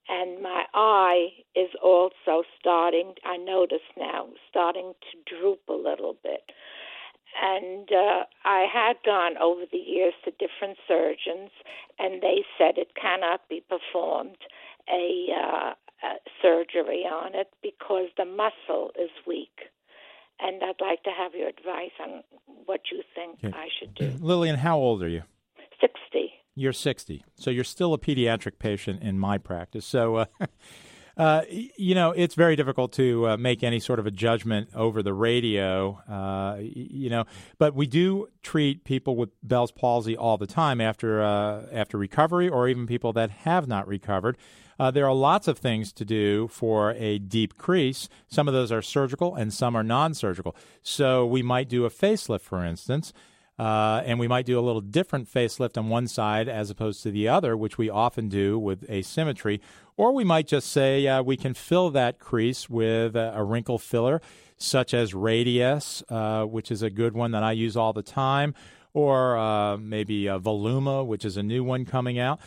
and 0.09 0.43
my 0.43 0.65
eye 0.75 1.29
is 1.55 1.71
also 1.83 2.43
starting. 2.59 3.15
I 3.25 3.37
notice 3.37 3.87
now 3.97 4.29
starting 4.49 4.93
to 5.13 5.37
droop 5.37 5.61
a 5.69 5.73
little 5.73 6.17
bit 6.23 6.43
and 7.41 7.89
uh, 7.93 8.25
I 8.45 8.67
had 8.73 8.97
gone 9.05 9.37
over 9.39 9.63
the 9.71 9.79
years 9.79 10.15
to 10.25 10.31
different 10.33 10.79
surgeons, 10.87 11.51
and 11.99 12.23
they 12.23 12.45
said 12.57 12.79
it 12.79 12.93
cannot 13.01 13.49
be 13.49 13.63
performed 13.69 14.39
a, 14.89 15.27
uh, 15.33 15.73
a 16.05 16.15
surgery 16.43 17.05
on 17.05 17.35
it 17.35 17.49
because 17.63 18.09
the 18.17 18.25
muscle 18.25 18.91
is 19.01 19.11
weak. 19.27 19.71
And 20.41 20.63
I'd 20.63 20.81
like 20.81 21.03
to 21.05 21.11
have 21.11 21.35
your 21.35 21.49
advice 21.49 21.91
on 22.01 22.23
what 22.67 22.81
you 22.93 23.03
think 23.15 23.39
okay. 23.45 23.57
I 23.57 23.69
should 23.79 23.95
do. 23.95 24.13
Lillian, 24.21 24.57
how 24.57 24.79
old 24.79 25.03
are 25.03 25.09
you? 25.09 25.23
60. 25.81 26.33
You're 26.55 26.73
60. 26.73 27.25
So 27.37 27.51
you're 27.51 27.65
still 27.65 27.95
a 27.95 27.99
pediatric 27.99 28.59
patient 28.59 29.03
in 29.03 29.19
my 29.19 29.39
practice. 29.39 29.87
So 29.87 30.17
uh, 30.17 30.27
Uh, 31.19 31.43
you 31.51 31.97
know, 31.97 32.13
it's 32.13 32.37
very 32.37 32.55
difficult 32.55 32.93
to 32.93 33.31
uh, 33.31 33.37
make 33.37 33.65
any 33.65 33.81
sort 33.81 33.99
of 33.99 34.07
a 34.07 34.11
judgment 34.11 34.69
over 34.73 35.03
the 35.03 35.13
radio. 35.13 36.01
Uh, 36.09 36.59
you 36.61 37.11
know, 37.11 37.25
but 37.59 37.75
we 37.75 37.89
do 37.89 38.29
treat 38.43 38.85
people 38.85 39.17
with 39.17 39.31
Bell's 39.43 39.73
palsy 39.73 40.17
all 40.17 40.39
the 40.39 40.47
time 40.47 40.81
after 40.81 41.21
uh, 41.21 41.67
after 41.73 41.99
recovery, 41.99 42.49
or 42.49 42.69
even 42.69 42.87
people 42.87 43.13
that 43.15 43.31
have 43.31 43.67
not 43.67 43.89
recovered. 43.89 44.39
Uh, 44.79 44.91
there 44.91 45.07
are 45.07 45.15
lots 45.15 45.49
of 45.49 45.59
things 45.59 45.93
to 45.93 46.05
do 46.05 46.49
for 46.49 46.93
a 46.93 47.19
deep 47.19 47.59
crease. 47.59 48.09
Some 48.29 48.47
of 48.47 48.55
those 48.55 48.71
are 48.71 48.83
surgical, 48.83 49.35
and 49.35 49.53
some 49.53 49.75
are 49.75 49.83
non-surgical. 49.83 50.55
So 50.83 51.27
we 51.27 51.43
might 51.43 51.69
do 51.69 51.85
a 51.85 51.91
facelift, 51.91 52.43
for 52.43 52.65
instance. 52.65 53.13
Uh, 53.59 54.03
and 54.07 54.21
we 54.21 54.29
might 54.29 54.47
do 54.47 54.57
a 54.57 54.63
little 54.63 54.81
different 54.81 55.29
facelift 55.29 55.77
on 55.77 55.89
one 55.89 56.07
side 56.07 56.49
as 56.49 56.71
opposed 56.71 57.03
to 57.03 57.11
the 57.11 57.27
other, 57.27 57.57
which 57.57 57.77
we 57.77 57.91
often 57.91 58.29
do 58.29 58.57
with 58.57 58.89
asymmetry. 58.89 59.61
Or 59.97 60.13
we 60.13 60.23
might 60.23 60.47
just 60.47 60.71
say 60.71 61.09
uh, 61.09 61.23
we 61.25 61.37
can 61.37 61.55
fill 61.55 61.91
that 61.91 62.21
crease 62.21 62.71
with 62.71 63.17
a, 63.17 63.33
a 63.35 63.43
wrinkle 63.43 63.79
filler, 63.79 64.23
such 64.59 64.95
as 64.95 65.13
Radiesse, 65.13 66.05
uh, 66.09 66.47
which 66.47 66.71
is 66.71 66.83
a 66.83 66.91
good 66.91 67.15
one 67.15 67.33
that 67.33 67.43
I 67.43 67.51
use 67.51 67.77
all 67.77 67.93
the 67.93 68.03
time, 68.03 68.55
or 68.93 69.37
uh, 69.37 69.77
maybe 69.77 70.25
Voluma, 70.25 71.05
which 71.05 71.25
is 71.25 71.37
a 71.37 71.43
new 71.43 71.65
one 71.65 71.85
coming 71.85 72.17
out. 72.19 72.39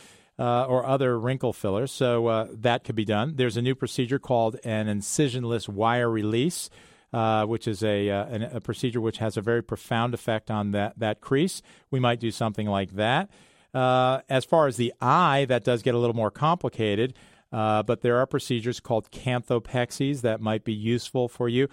Uh, 0.42 0.64
or 0.66 0.84
other 0.84 1.20
wrinkle 1.20 1.52
fillers. 1.52 1.92
So 1.92 2.26
uh, 2.26 2.48
that 2.50 2.82
could 2.82 2.96
be 2.96 3.04
done. 3.04 3.34
There's 3.36 3.56
a 3.56 3.62
new 3.62 3.76
procedure 3.76 4.18
called 4.18 4.56
an 4.64 4.88
incisionless 4.88 5.68
wire 5.68 6.10
release, 6.10 6.68
uh, 7.12 7.46
which 7.46 7.68
is 7.68 7.84
a, 7.84 8.10
uh, 8.10 8.24
an, 8.26 8.42
a 8.42 8.60
procedure 8.60 9.00
which 9.00 9.18
has 9.18 9.36
a 9.36 9.40
very 9.40 9.62
profound 9.62 10.14
effect 10.14 10.50
on 10.50 10.72
that, 10.72 10.98
that 10.98 11.20
crease. 11.20 11.62
We 11.92 12.00
might 12.00 12.18
do 12.18 12.32
something 12.32 12.66
like 12.66 12.96
that. 12.96 13.30
Uh, 13.72 14.22
as 14.28 14.44
far 14.44 14.66
as 14.66 14.76
the 14.76 14.92
eye, 15.00 15.44
that 15.44 15.62
does 15.62 15.80
get 15.80 15.94
a 15.94 15.98
little 15.98 16.16
more 16.16 16.32
complicated, 16.32 17.14
uh, 17.52 17.84
but 17.84 18.00
there 18.00 18.16
are 18.18 18.26
procedures 18.26 18.80
called 18.80 19.12
canthopexies 19.12 20.22
that 20.22 20.40
might 20.40 20.64
be 20.64 20.74
useful 20.74 21.28
for 21.28 21.48
you. 21.48 21.68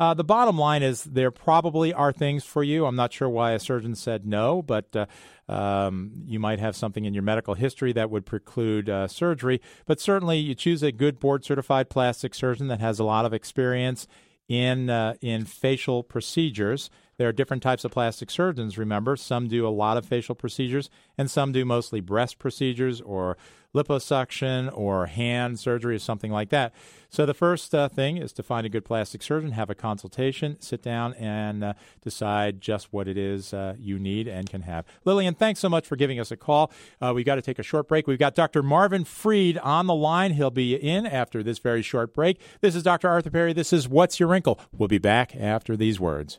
Uh, 0.00 0.14
the 0.14 0.24
bottom 0.24 0.56
line 0.56 0.82
is 0.82 1.02
there 1.04 1.32
probably 1.32 1.92
are 1.92 2.12
things 2.12 2.44
for 2.44 2.62
you. 2.62 2.86
I'm 2.86 2.94
not 2.94 3.12
sure 3.12 3.28
why 3.28 3.52
a 3.52 3.58
surgeon 3.58 3.96
said 3.96 4.24
no, 4.24 4.62
but 4.62 4.94
uh, 4.94 5.06
um, 5.48 6.12
you 6.24 6.38
might 6.38 6.60
have 6.60 6.76
something 6.76 7.04
in 7.04 7.14
your 7.14 7.24
medical 7.24 7.54
history 7.54 7.92
that 7.94 8.08
would 8.08 8.24
preclude 8.24 8.88
uh, 8.88 9.08
surgery. 9.08 9.60
But 9.86 10.00
certainly, 10.00 10.38
you 10.38 10.54
choose 10.54 10.84
a 10.84 10.92
good 10.92 11.18
board 11.18 11.44
certified 11.44 11.90
plastic 11.90 12.34
surgeon 12.34 12.68
that 12.68 12.80
has 12.80 13.00
a 13.00 13.04
lot 13.04 13.24
of 13.24 13.34
experience 13.34 14.06
in 14.48 14.88
uh, 14.88 15.14
in 15.20 15.44
facial 15.44 16.04
procedures. 16.04 16.90
There 17.18 17.28
are 17.28 17.32
different 17.32 17.64
types 17.64 17.84
of 17.84 17.90
plastic 17.90 18.30
surgeons. 18.30 18.78
Remember, 18.78 19.16
some 19.16 19.48
do 19.48 19.66
a 19.66 19.70
lot 19.70 19.96
of 19.96 20.06
facial 20.06 20.36
procedures, 20.36 20.88
and 21.18 21.28
some 21.28 21.50
do 21.50 21.64
mostly 21.64 22.00
breast 22.00 22.38
procedures 22.38 23.00
or 23.00 23.36
liposuction 23.74 24.70
or 24.72 25.06
hand 25.06 25.58
surgery 25.58 25.96
or 25.96 25.98
something 25.98 26.30
like 26.30 26.50
that. 26.50 26.72
So 27.10 27.26
the 27.26 27.34
first 27.34 27.74
uh, 27.74 27.88
thing 27.88 28.16
is 28.18 28.32
to 28.34 28.42
find 28.42 28.64
a 28.64 28.68
good 28.68 28.84
plastic 28.84 29.22
surgeon, 29.22 29.50
have 29.52 29.68
a 29.68 29.74
consultation, 29.74 30.60
sit 30.60 30.80
down, 30.80 31.14
and 31.14 31.64
uh, 31.64 31.72
decide 32.02 32.60
just 32.60 32.92
what 32.92 33.08
it 33.08 33.18
is 33.18 33.52
uh, 33.52 33.74
you 33.78 33.98
need 33.98 34.28
and 34.28 34.48
can 34.48 34.62
have. 34.62 34.86
Lillian, 35.04 35.34
thanks 35.34 35.58
so 35.58 35.68
much 35.68 35.86
for 35.86 35.96
giving 35.96 36.20
us 36.20 36.30
a 36.30 36.36
call. 36.36 36.70
Uh, 37.00 37.12
we've 37.14 37.26
got 37.26 37.34
to 37.34 37.42
take 37.42 37.58
a 37.58 37.64
short 37.64 37.88
break. 37.88 38.06
We've 38.06 38.18
got 38.18 38.36
Dr. 38.36 38.62
Marvin 38.62 39.04
Fried 39.04 39.58
on 39.58 39.86
the 39.88 39.94
line. 39.94 40.34
He'll 40.34 40.50
be 40.50 40.74
in 40.76 41.04
after 41.04 41.42
this 41.42 41.58
very 41.58 41.82
short 41.82 42.14
break. 42.14 42.40
This 42.60 42.76
is 42.76 42.84
Dr. 42.84 43.08
Arthur 43.08 43.30
Perry. 43.30 43.52
This 43.52 43.72
is 43.72 43.88
What's 43.88 44.20
Your 44.20 44.28
Wrinkle? 44.28 44.60
We'll 44.72 44.88
be 44.88 44.98
back 44.98 45.34
after 45.34 45.76
these 45.76 45.98
words. 45.98 46.38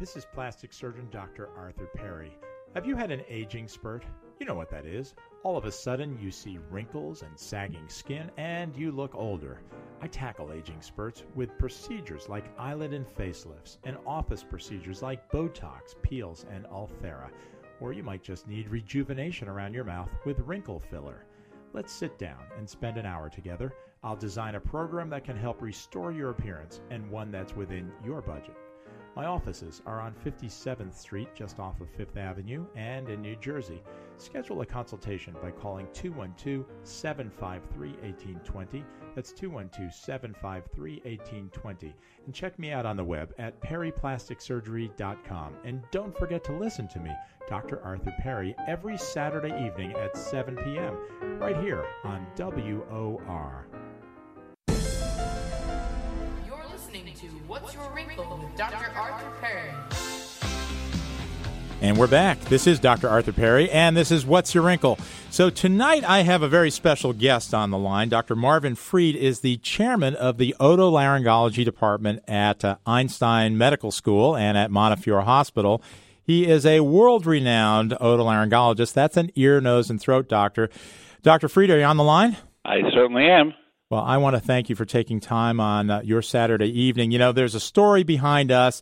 This 0.00 0.16
is 0.16 0.24
plastic 0.24 0.72
surgeon 0.72 1.08
Dr. 1.10 1.50
Arthur 1.58 1.84
Perry. 1.94 2.34
Have 2.72 2.86
you 2.86 2.96
had 2.96 3.10
an 3.10 3.22
aging 3.28 3.68
spurt? 3.68 4.02
You 4.38 4.46
know 4.46 4.54
what 4.54 4.70
that 4.70 4.86
is. 4.86 5.14
All 5.42 5.58
of 5.58 5.66
a 5.66 5.70
sudden, 5.70 6.18
you 6.18 6.30
see 6.30 6.58
wrinkles 6.70 7.20
and 7.20 7.38
sagging 7.38 7.86
skin, 7.86 8.30
and 8.38 8.74
you 8.74 8.92
look 8.92 9.14
older. 9.14 9.60
I 10.00 10.06
tackle 10.06 10.52
aging 10.52 10.80
spurts 10.80 11.24
with 11.34 11.58
procedures 11.58 12.30
like 12.30 12.50
eyelid 12.58 12.94
and 12.94 13.06
facelifts, 13.06 13.76
and 13.84 13.98
office 14.06 14.42
procedures 14.42 15.02
like 15.02 15.30
Botox, 15.30 15.94
peels, 16.00 16.46
and 16.50 16.64
Ulthera. 16.64 17.28
Or 17.78 17.92
you 17.92 18.02
might 18.02 18.22
just 18.22 18.48
need 18.48 18.70
rejuvenation 18.70 19.48
around 19.48 19.74
your 19.74 19.84
mouth 19.84 20.08
with 20.24 20.40
wrinkle 20.40 20.80
filler. 20.80 21.26
Let's 21.74 21.92
sit 21.92 22.18
down 22.18 22.40
and 22.56 22.66
spend 22.66 22.96
an 22.96 23.04
hour 23.04 23.28
together. 23.28 23.74
I'll 24.02 24.16
design 24.16 24.54
a 24.54 24.60
program 24.60 25.10
that 25.10 25.24
can 25.24 25.36
help 25.36 25.60
restore 25.60 26.10
your 26.10 26.30
appearance 26.30 26.80
and 26.88 27.10
one 27.10 27.30
that's 27.30 27.54
within 27.54 27.92
your 28.02 28.22
budget. 28.22 28.56
My 29.16 29.26
offices 29.26 29.82
are 29.86 30.00
on 30.00 30.14
57th 30.24 30.94
Street, 30.94 31.28
just 31.34 31.58
off 31.58 31.80
of 31.80 31.90
Fifth 31.90 32.16
Avenue, 32.16 32.64
and 32.76 33.08
in 33.08 33.20
New 33.20 33.36
Jersey. 33.36 33.82
Schedule 34.18 34.60
a 34.60 34.66
consultation 34.66 35.34
by 35.42 35.50
calling 35.50 35.88
212 35.92 36.64
753 36.84 37.88
1820. 37.88 38.84
That's 39.14 39.32
212 39.32 39.92
753 39.92 40.92
1820. 41.04 41.94
And 42.26 42.34
check 42.34 42.58
me 42.58 42.70
out 42.70 42.86
on 42.86 42.96
the 42.96 43.04
web 43.04 43.34
at 43.38 43.60
perryplasticsurgery.com. 43.60 45.54
And 45.64 45.82
don't 45.90 46.16
forget 46.16 46.44
to 46.44 46.52
listen 46.52 46.86
to 46.88 47.00
me, 47.00 47.10
Dr. 47.48 47.82
Arthur 47.82 48.14
Perry, 48.20 48.54
every 48.68 48.96
Saturday 48.96 49.66
evening 49.66 49.92
at 49.94 50.16
7 50.16 50.54
p.m., 50.56 50.96
right 51.40 51.56
here 51.56 51.84
on 52.04 52.26
WOR. 52.36 53.66
What's 57.50 57.74
Your 57.74 57.90
Wrinkle 57.92 58.38
with 58.40 58.56
Dr. 58.56 58.92
Arthur 58.94 59.32
Perry. 59.40 59.72
And 61.80 61.98
we're 61.98 62.06
back. 62.06 62.38
This 62.42 62.68
is 62.68 62.78
Dr. 62.78 63.08
Arthur 63.08 63.32
Perry, 63.32 63.68
and 63.72 63.96
this 63.96 64.12
is 64.12 64.24
What's 64.24 64.54
Your 64.54 64.62
Wrinkle? 64.62 65.00
So 65.30 65.50
tonight 65.50 66.08
I 66.08 66.20
have 66.20 66.42
a 66.42 66.48
very 66.48 66.70
special 66.70 67.12
guest 67.12 67.52
on 67.52 67.72
the 67.72 67.76
line. 67.76 68.08
Dr. 68.08 68.36
Marvin 68.36 68.76
Fried 68.76 69.16
is 69.16 69.40
the 69.40 69.56
chairman 69.56 70.14
of 70.14 70.38
the 70.38 70.54
otolaryngology 70.60 71.64
department 71.64 72.22
at 72.28 72.64
uh, 72.64 72.76
Einstein 72.86 73.58
Medical 73.58 73.90
School 73.90 74.36
and 74.36 74.56
at 74.56 74.70
Montefiore 74.70 75.22
Hospital. 75.22 75.82
He 76.22 76.46
is 76.46 76.64
a 76.64 76.78
world 76.78 77.26
renowned 77.26 77.90
otolaryngologist. 78.00 78.92
That's 78.92 79.16
an 79.16 79.32
ear, 79.34 79.60
nose, 79.60 79.90
and 79.90 80.00
throat 80.00 80.28
doctor. 80.28 80.70
Dr. 81.22 81.48
Fried, 81.48 81.70
are 81.70 81.78
you 81.80 81.84
on 81.84 81.96
the 81.96 82.04
line? 82.04 82.36
I 82.64 82.76
certainly 82.94 83.28
am. 83.28 83.54
Well, 83.90 84.04
I 84.04 84.18
want 84.18 84.36
to 84.36 84.40
thank 84.40 84.68
you 84.70 84.76
for 84.76 84.84
taking 84.84 85.18
time 85.18 85.58
on 85.58 85.90
uh, 85.90 86.00
your 86.04 86.22
Saturday 86.22 86.68
evening. 86.82 87.10
You 87.10 87.18
know, 87.18 87.32
there's 87.32 87.56
a 87.56 87.60
story 87.60 88.04
behind 88.04 88.52
us. 88.52 88.80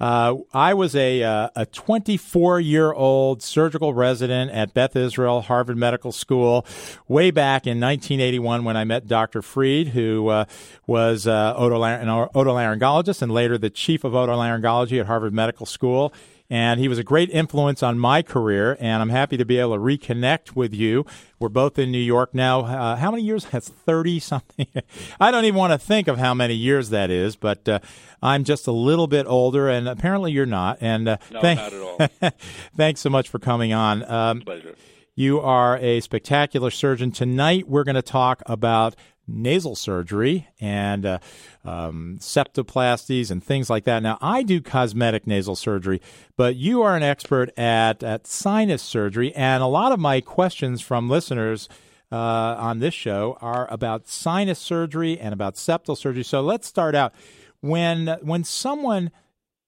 Uh, 0.00 0.34
I 0.52 0.74
was 0.74 0.96
a 0.96 1.22
uh, 1.22 1.50
a 1.54 1.64
24 1.64 2.58
year 2.58 2.92
old 2.92 3.40
surgical 3.40 3.94
resident 3.94 4.50
at 4.50 4.74
Beth 4.74 4.96
Israel 4.96 5.42
Harvard 5.42 5.76
Medical 5.76 6.10
School 6.10 6.66
way 7.06 7.30
back 7.30 7.68
in 7.68 7.78
1981 7.78 8.64
when 8.64 8.76
I 8.76 8.82
met 8.82 9.06
Dr. 9.06 9.42
Fried, 9.42 9.88
who 9.88 10.26
uh, 10.26 10.46
was 10.88 11.28
uh, 11.28 11.54
otolar- 11.54 12.02
an 12.02 12.08
otolaryngologist 12.08 13.22
and 13.22 13.30
later 13.30 13.58
the 13.58 13.70
chief 13.70 14.02
of 14.02 14.12
otolaryngology 14.12 14.98
at 14.98 15.06
Harvard 15.06 15.32
Medical 15.32 15.66
School 15.66 16.12
and 16.50 16.80
he 16.80 16.88
was 16.88 16.98
a 16.98 17.04
great 17.04 17.30
influence 17.30 17.82
on 17.82 17.98
my 17.98 18.22
career. 18.22 18.76
And 18.80 19.02
I'm 19.02 19.10
happy 19.10 19.36
to 19.36 19.44
be 19.44 19.58
able 19.58 19.74
to 19.74 19.80
reconnect 19.80 20.56
with 20.56 20.72
you. 20.72 21.04
We're 21.38 21.48
both 21.50 21.78
in 21.78 21.92
New 21.92 21.98
York 21.98 22.34
now. 22.34 22.60
Uh, 22.60 22.96
how 22.96 23.10
many 23.10 23.22
years? 23.22 23.44
That's 23.50 23.68
30 23.68 24.18
something. 24.20 24.66
I 25.20 25.30
don't 25.30 25.44
even 25.44 25.58
want 25.58 25.72
to 25.72 25.78
think 25.78 26.08
of 26.08 26.18
how 26.18 26.34
many 26.34 26.54
years 26.54 26.90
that 26.90 27.10
is, 27.10 27.36
but 27.36 27.68
uh, 27.68 27.80
I'm 28.22 28.44
just 28.44 28.66
a 28.66 28.72
little 28.72 29.06
bit 29.06 29.26
older, 29.26 29.68
and 29.68 29.88
apparently 29.88 30.32
you're 30.32 30.46
not. 30.46 30.78
And 30.80 31.08
uh, 31.08 31.16
no, 31.30 31.40
thank- 31.40 31.60
not 31.60 31.72
at 31.72 32.22
all. 32.22 32.30
thanks 32.76 33.00
so 33.00 33.10
much 33.10 33.28
for 33.28 33.38
coming 33.38 33.72
on. 33.72 34.10
Um, 34.10 34.40
Pleasure. 34.40 34.74
you 35.14 35.40
are 35.40 35.76
a 35.78 36.00
spectacular 36.00 36.70
surgeon. 36.70 37.12
Tonight, 37.12 37.68
we're 37.68 37.84
going 37.84 37.94
to 37.94 38.02
talk 38.02 38.42
about 38.46 38.96
nasal 39.28 39.76
surgery 39.76 40.48
and 40.60 41.06
uh, 41.06 41.18
um, 41.64 42.16
septoplasties 42.18 43.30
and 43.30 43.44
things 43.44 43.70
like 43.70 43.84
that. 43.84 44.02
Now, 44.02 44.18
I 44.20 44.42
do 44.42 44.60
cosmetic 44.60 45.26
nasal 45.26 45.54
surgery, 45.54 46.00
but 46.36 46.56
you 46.56 46.82
are 46.82 46.96
an 46.96 47.02
expert 47.02 47.56
at, 47.58 48.02
at 48.02 48.26
sinus 48.26 48.82
surgery, 48.82 49.34
and 49.34 49.62
a 49.62 49.66
lot 49.66 49.92
of 49.92 50.00
my 50.00 50.20
questions 50.20 50.80
from 50.80 51.08
listeners 51.08 51.68
uh, 52.10 52.16
on 52.16 52.78
this 52.78 52.94
show 52.94 53.36
are 53.40 53.70
about 53.70 54.08
sinus 54.08 54.58
surgery 54.58 55.18
and 55.18 55.32
about 55.32 55.54
septal 55.54 55.96
surgery. 55.96 56.24
So 56.24 56.40
let's 56.40 56.66
start 56.66 56.94
out 56.94 57.12
when 57.60 58.06
when 58.22 58.44
someone 58.44 59.10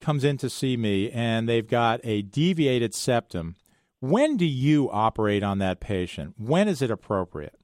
comes 0.01 0.25
in 0.25 0.39
to 0.39 0.49
see 0.49 0.77
me 0.77 1.11
and 1.11 1.49
they've 1.49 1.67
got 1.67 2.01
a 2.05 2.23
deviated 2.23 2.95
septum. 2.95 3.57
When 4.01 4.39
do 4.39 4.47
you 4.47 4.91
operate 4.91 5.43
on 5.43 5.59
that 5.59 5.81
patient? 5.81 6.35
When 6.39 6.69
is 6.69 6.81
it 6.81 6.91
appropriate? 6.91 7.60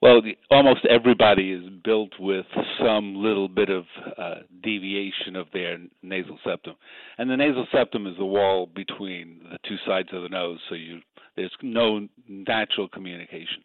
Well, 0.00 0.22
almost 0.50 0.86
everybody 0.88 1.50
is 1.50 1.68
built 1.82 2.12
with 2.20 2.46
some 2.80 3.16
little 3.16 3.48
bit 3.48 3.68
of 3.68 3.84
uh, 4.16 4.34
deviation 4.62 5.34
of 5.34 5.48
their 5.52 5.78
nasal 6.02 6.38
septum, 6.44 6.74
and 7.18 7.28
the 7.28 7.36
nasal 7.36 7.66
septum 7.72 8.06
is 8.06 8.16
the 8.16 8.24
wall 8.24 8.66
between 8.66 9.40
the 9.50 9.58
two 9.68 9.76
sides 9.84 10.08
of 10.12 10.22
the 10.22 10.28
nose, 10.28 10.60
so 10.68 10.76
you 10.76 11.00
there's 11.34 11.50
no 11.62 12.06
natural 12.28 12.88
communication. 12.88 13.62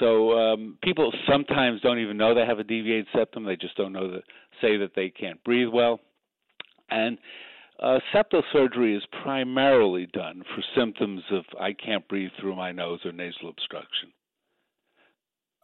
So 0.00 0.38
um, 0.38 0.76
people 0.82 1.12
sometimes 1.30 1.80
don't 1.80 1.98
even 1.98 2.18
know 2.18 2.34
they 2.34 2.44
have 2.44 2.58
a 2.58 2.64
deviated 2.64 3.06
septum; 3.14 3.44
they 3.44 3.56
just 3.56 3.76
don't 3.76 3.92
know 3.94 4.10
that 4.10 4.24
say 4.60 4.76
that 4.76 4.92
they 4.94 5.08
can't 5.08 5.42
breathe 5.44 5.68
well, 5.72 5.98
and 6.90 7.16
uh, 7.82 8.00
septal 8.14 8.42
surgery 8.52 8.94
is 8.94 9.02
primarily 9.22 10.06
done 10.12 10.42
for 10.54 10.62
symptoms 10.78 11.22
of 11.30 11.44
I 11.58 11.72
can't 11.72 12.06
breathe 12.06 12.32
through 12.38 12.54
my 12.54 12.70
nose 12.70 13.00
or 13.06 13.12
nasal 13.12 13.48
obstruction. 13.48 14.12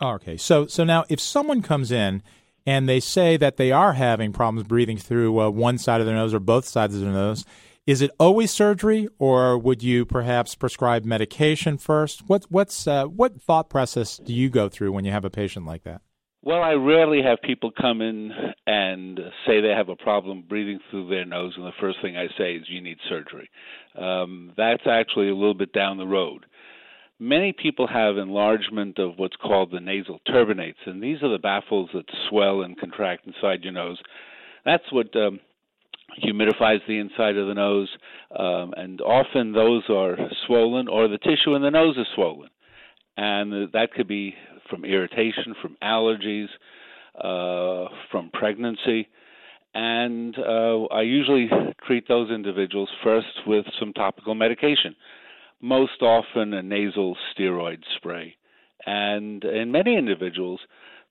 Okay, 0.02 0.36
so 0.36 0.66
so 0.66 0.84
now 0.84 1.04
if 1.08 1.20
someone 1.20 1.62
comes 1.62 1.92
in 1.92 2.22
and 2.66 2.88
they 2.88 3.00
say 3.00 3.36
that 3.36 3.56
they 3.56 3.70
are 3.70 3.92
having 3.92 4.32
problems 4.32 4.66
breathing 4.66 4.96
through 4.96 5.38
uh, 5.40 5.50
one 5.50 5.78
side 5.78 6.00
of 6.00 6.06
their 6.06 6.16
nose 6.16 6.34
or 6.34 6.40
both 6.40 6.64
sides 6.64 6.94
of 6.94 7.00
their 7.00 7.12
nose, 7.12 7.44
is 7.86 8.00
it 8.00 8.10
always 8.18 8.50
surgery, 8.50 9.08
or 9.18 9.58
would 9.58 9.82
you 9.82 10.06
perhaps 10.06 10.54
prescribe 10.54 11.04
medication 11.04 11.78
first? 11.78 12.22
What 12.26 12.44
what's 12.48 12.86
uh, 12.86 13.04
what 13.04 13.40
thought 13.40 13.68
process 13.68 14.18
do 14.18 14.32
you 14.32 14.48
go 14.48 14.68
through 14.68 14.92
when 14.92 15.04
you 15.04 15.12
have 15.12 15.24
a 15.24 15.30
patient 15.30 15.66
like 15.66 15.84
that? 15.84 16.00
Well, 16.42 16.62
I 16.62 16.72
rarely 16.72 17.22
have 17.22 17.38
people 17.42 17.70
come 17.70 18.02
in 18.02 18.30
and 18.66 19.18
say 19.46 19.62
they 19.62 19.68
have 19.68 19.88
a 19.88 19.96
problem 19.96 20.44
breathing 20.46 20.78
through 20.90 21.08
their 21.08 21.24
nose, 21.24 21.54
and 21.56 21.64
the 21.64 21.72
first 21.80 21.98
thing 22.02 22.18
I 22.18 22.26
say 22.36 22.56
is 22.56 22.64
you 22.68 22.82
need 22.82 22.98
surgery. 23.08 23.48
Um, 23.98 24.52
that's 24.54 24.86
actually 24.86 25.30
a 25.30 25.34
little 25.34 25.54
bit 25.54 25.72
down 25.72 25.96
the 25.96 26.06
road. 26.06 26.44
Many 27.20 27.52
people 27.52 27.86
have 27.86 28.16
enlargement 28.16 28.98
of 28.98 29.18
what's 29.18 29.36
called 29.36 29.70
the 29.70 29.78
nasal 29.78 30.20
turbinates, 30.28 30.84
and 30.86 31.00
these 31.00 31.22
are 31.22 31.30
the 31.30 31.38
baffles 31.38 31.90
that 31.94 32.06
swell 32.28 32.62
and 32.62 32.76
contract 32.76 33.26
inside 33.26 33.62
your 33.62 33.72
nose. 33.72 33.98
That's 34.64 34.90
what 34.90 35.14
um, 35.14 35.38
humidifies 36.24 36.80
the 36.88 36.98
inside 36.98 37.36
of 37.36 37.46
the 37.46 37.54
nose, 37.54 37.88
um, 38.36 38.74
and 38.76 39.00
often 39.00 39.52
those 39.52 39.84
are 39.88 40.16
swollen 40.46 40.88
or 40.88 41.06
the 41.06 41.18
tissue 41.18 41.54
in 41.54 41.62
the 41.62 41.70
nose 41.70 41.96
is 41.96 42.06
swollen. 42.16 42.50
And 43.16 43.70
that 43.72 43.92
could 43.94 44.08
be 44.08 44.34
from 44.68 44.84
irritation, 44.84 45.54
from 45.62 45.76
allergies, 45.80 46.48
uh, 47.14 47.94
from 48.10 48.30
pregnancy. 48.32 49.06
And 49.72 50.36
uh, 50.36 50.86
I 50.86 51.02
usually 51.02 51.48
treat 51.86 52.08
those 52.08 52.32
individuals 52.32 52.88
first 53.04 53.46
with 53.46 53.66
some 53.78 53.92
topical 53.92 54.34
medication 54.34 54.96
most 55.64 56.02
often 56.02 56.52
a 56.52 56.62
nasal 56.62 57.16
steroid 57.32 57.78
spray. 57.96 58.36
And 58.84 59.42
in 59.44 59.72
many 59.72 59.96
individuals, 59.96 60.60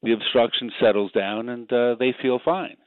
the 0.03 0.13
obstruction 0.13 0.71
settles 0.79 1.11
down 1.11 1.49
and 1.49 1.71
uh, 1.73 1.95
they 1.97 2.13
feel 2.21 2.39
fine, 2.43 2.77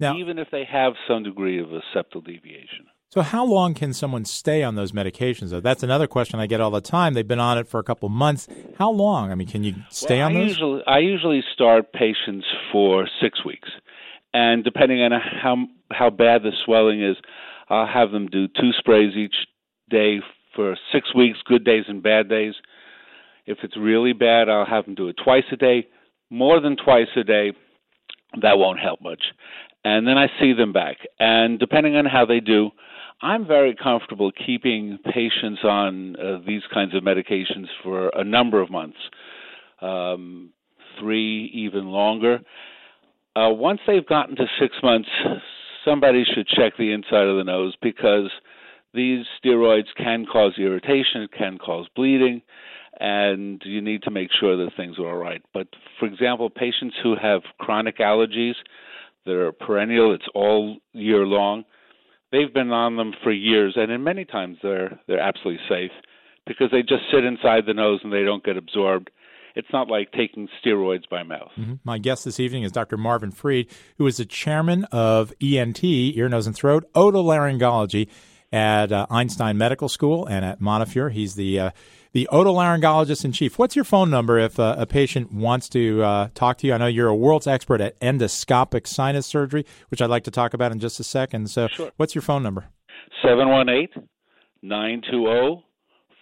now, 0.00 0.16
even 0.16 0.38
if 0.38 0.48
they 0.50 0.64
have 0.70 0.94
some 1.06 1.22
degree 1.22 1.60
of 1.62 1.72
a 1.72 1.80
septal 1.94 2.24
deviation. 2.24 2.86
So, 3.10 3.22
how 3.22 3.44
long 3.44 3.74
can 3.74 3.92
someone 3.92 4.24
stay 4.24 4.64
on 4.64 4.74
those 4.74 4.90
medications? 4.90 5.50
Though 5.50 5.60
that's 5.60 5.84
another 5.84 6.08
question 6.08 6.40
I 6.40 6.48
get 6.48 6.60
all 6.60 6.72
the 6.72 6.80
time. 6.80 7.14
They've 7.14 7.28
been 7.28 7.38
on 7.38 7.58
it 7.58 7.68
for 7.68 7.78
a 7.78 7.84
couple 7.84 8.08
months. 8.08 8.48
How 8.76 8.90
long? 8.90 9.30
I 9.30 9.36
mean, 9.36 9.46
can 9.46 9.62
you 9.62 9.74
stay 9.90 10.18
well, 10.18 10.26
on 10.26 10.36
I 10.36 10.40
those? 10.40 10.48
Usually, 10.48 10.82
I 10.84 10.98
usually 10.98 11.44
start 11.52 11.92
patients 11.92 12.46
for 12.72 13.08
six 13.22 13.44
weeks, 13.44 13.68
and 14.32 14.64
depending 14.64 15.00
on 15.00 15.12
how 15.12 15.66
how 15.92 16.10
bad 16.10 16.42
the 16.42 16.50
swelling 16.64 17.04
is, 17.04 17.16
I'll 17.68 17.86
have 17.86 18.10
them 18.10 18.26
do 18.26 18.48
two 18.48 18.72
sprays 18.78 19.14
each 19.14 19.36
day 19.90 20.18
for 20.54 20.76
six 20.92 21.14
weeks, 21.14 21.38
good 21.46 21.64
days 21.64 21.84
and 21.88 22.02
bad 22.02 22.28
days. 22.28 22.54
If 23.46 23.58
it's 23.62 23.76
really 23.76 24.12
bad, 24.12 24.48
I'll 24.48 24.66
have 24.66 24.86
them 24.86 24.94
do 24.94 25.08
it 25.08 25.16
twice 25.22 25.44
a 25.52 25.56
day. 25.56 25.86
More 26.30 26.60
than 26.60 26.76
twice 26.76 27.08
a 27.16 27.24
day, 27.24 27.52
that 28.40 28.58
won't 28.58 28.80
help 28.80 29.00
much. 29.02 29.22
And 29.84 30.06
then 30.06 30.16
I 30.16 30.28
see 30.40 30.54
them 30.54 30.72
back. 30.72 30.96
And 31.20 31.58
depending 31.58 31.96
on 31.96 32.06
how 32.06 32.24
they 32.24 32.40
do, 32.40 32.70
I'm 33.20 33.46
very 33.46 33.74
comfortable 33.74 34.32
keeping 34.46 34.98
patients 35.04 35.60
on 35.62 36.16
uh, 36.16 36.38
these 36.46 36.62
kinds 36.72 36.94
of 36.94 37.02
medications 37.02 37.66
for 37.82 38.08
a 38.08 38.24
number 38.24 38.60
of 38.60 38.70
months, 38.70 38.98
um, 39.80 40.50
three, 40.98 41.50
even 41.54 41.86
longer. 41.86 42.40
Uh, 43.36 43.50
once 43.50 43.80
they've 43.86 44.06
gotten 44.06 44.36
to 44.36 44.46
six 44.60 44.74
months, 44.82 45.08
somebody 45.84 46.24
should 46.34 46.46
check 46.48 46.74
the 46.78 46.92
inside 46.92 47.26
of 47.26 47.36
the 47.36 47.44
nose 47.44 47.74
because 47.82 48.30
these 48.94 49.26
steroids 49.44 49.88
can 49.96 50.24
cause 50.30 50.52
irritation, 50.58 51.28
can 51.36 51.58
cause 51.58 51.86
bleeding, 51.96 52.42
and 53.00 53.60
you 53.64 53.80
need 53.80 54.02
to 54.04 54.10
make 54.10 54.28
sure 54.38 54.56
that 54.56 54.76
things 54.76 54.98
are 54.98 55.06
all 55.06 55.16
right. 55.16 55.42
But 55.52 55.66
for 55.98 56.06
example, 56.06 56.48
patients 56.48 56.94
who 57.02 57.16
have 57.20 57.42
chronic 57.58 57.98
allergies 57.98 58.54
that 59.26 59.34
are 59.34 59.52
perennial, 59.52 60.14
it's 60.14 60.28
all 60.34 60.76
year 60.92 61.26
long, 61.26 61.64
they've 62.30 62.52
been 62.52 62.70
on 62.70 62.96
them 62.96 63.12
for 63.22 63.32
years, 63.32 63.74
and 63.76 63.90
in 63.90 64.04
many 64.04 64.24
times 64.24 64.58
they're 64.62 64.98
they're 65.08 65.20
absolutely 65.20 65.62
safe 65.68 65.92
because 66.46 66.70
they 66.70 66.82
just 66.82 67.02
sit 67.12 67.24
inside 67.24 67.64
the 67.66 67.74
nose 67.74 68.00
and 68.04 68.12
they 68.12 68.22
don't 68.22 68.44
get 68.44 68.56
absorbed. 68.56 69.10
it's 69.56 69.72
not 69.72 69.88
like 69.88 70.12
taking 70.12 70.48
steroids 70.62 71.08
by 71.08 71.22
mouth. 71.22 71.50
Mm-hmm. 71.58 71.74
My 71.84 71.98
guest 71.98 72.24
this 72.24 72.38
evening 72.38 72.64
is 72.64 72.72
Dr. 72.72 72.96
Marvin 72.96 73.30
Fried, 73.30 73.66
who 73.98 74.06
is 74.06 74.18
the 74.18 74.24
chairman 74.24 74.84
of 74.92 75.32
ENT, 75.40 75.82
ear, 75.82 76.28
nose, 76.28 76.46
and 76.46 76.54
throat, 76.54 76.84
otolaryngology 76.92 78.08
at 78.54 78.92
uh, 78.92 79.06
Einstein 79.10 79.58
Medical 79.58 79.88
School 79.88 80.26
and 80.26 80.44
at 80.44 80.60
Montefiore. 80.60 81.10
He's 81.10 81.34
the 81.34 81.58
uh, 81.58 81.70
the 82.12 82.28
otolaryngologist 82.30 83.24
in 83.24 83.32
chief. 83.32 83.58
What's 83.58 83.74
your 83.74 83.84
phone 83.84 84.08
number 84.08 84.38
if 84.38 84.60
uh, 84.60 84.76
a 84.78 84.86
patient 84.86 85.32
wants 85.32 85.68
to 85.70 86.02
uh, 86.04 86.28
talk 86.34 86.58
to 86.58 86.68
you? 86.68 86.72
I 86.72 86.78
know 86.78 86.86
you're 86.86 87.08
a 87.08 87.16
world's 87.16 87.48
expert 87.48 87.80
at 87.80 87.98
endoscopic 88.00 88.86
sinus 88.86 89.26
surgery, 89.26 89.66
which 89.88 90.00
I'd 90.00 90.10
like 90.10 90.22
to 90.24 90.30
talk 90.30 90.54
about 90.54 90.70
in 90.70 90.78
just 90.78 91.00
a 91.00 91.04
second. 91.04 91.50
So, 91.50 91.66
sure. 91.66 91.90
what's 91.96 92.14
your 92.14 92.22
phone 92.22 92.44
number? 92.44 92.66
718 93.22 94.08
920 94.62 95.64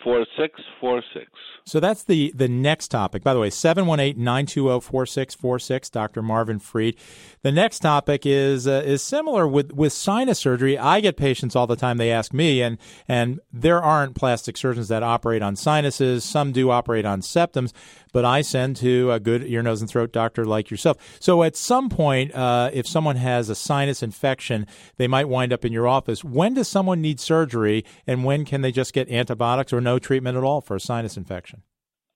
4646. 0.05 1.31
So 1.65 1.81
that's 1.81 2.05
the, 2.05 2.33
the 2.35 2.49
next 2.49 2.89
topic. 2.89 3.23
By 3.23 3.35
the 3.35 3.41
way, 3.41 3.51
718-920-4646, 3.51 5.91
Dr. 5.91 6.23
Marvin 6.23 6.59
Fried. 6.59 6.97
The 7.43 7.53
next 7.53 7.81
topic 7.81 8.25
is 8.27 8.67
uh, 8.67 8.83
is 8.85 9.03
similar 9.03 9.47
with, 9.47 9.73
with 9.73 9.93
sinus 9.93 10.41
surgery. 10.41 10.79
I 10.79 11.01
get 11.01 11.17
patients 11.17 11.55
all 11.55 11.67
the 11.67 11.77
time. 11.77 11.99
They 11.99 12.11
ask 12.11 12.33
me, 12.33 12.63
and, 12.63 12.79
and 13.07 13.41
there 13.53 13.83
aren't 13.83 14.17
plastic 14.17 14.57
surgeons 14.57 14.89
that 14.89 15.03
operate 15.03 15.43
on 15.43 15.57
sinuses. 15.57 16.25
Some 16.25 16.53
do 16.53 16.71
operate 16.71 17.05
on 17.05 17.21
septums, 17.21 17.73
but 18.13 18.25
I 18.25 18.41
send 18.43 18.77
to 18.77 19.13
a 19.13 19.21
good 19.21 19.45
ear, 19.45 19.63
nose, 19.63 19.81
and 19.81 19.91
throat 19.91 20.13
doctor 20.13 20.45
like 20.45 20.71
yourself. 20.71 20.99
So 21.21 21.43
at 21.43 21.57
some 21.57 21.89
point, 21.89 22.35
uh, 22.35 22.71
if 22.73 22.87
someone 22.87 23.17
has 23.17 23.49
a 23.49 23.55
sinus 23.55 24.03
infection, 24.03 24.67
they 24.97 25.07
might 25.07 25.29
wind 25.29 25.53
up 25.53 25.65
in 25.65 25.73
your 25.73 25.87
office. 25.87 26.25
When 26.25 26.55
does 26.55 26.67
someone 26.69 27.01
need 27.01 27.21
surgery, 27.21 27.85
and 28.07 28.25
when 28.25 28.45
can 28.45 28.63
they 28.63 28.73
just 28.73 28.93
get 28.93 29.11
antibiotics 29.11 29.73
or 29.73 29.81
no 29.81 29.92
treatment 29.99 30.37
at 30.37 30.45
all 30.45 30.61
for 30.61 30.77
a 30.77 30.81
sinus 30.81 31.17
infection? 31.17 31.63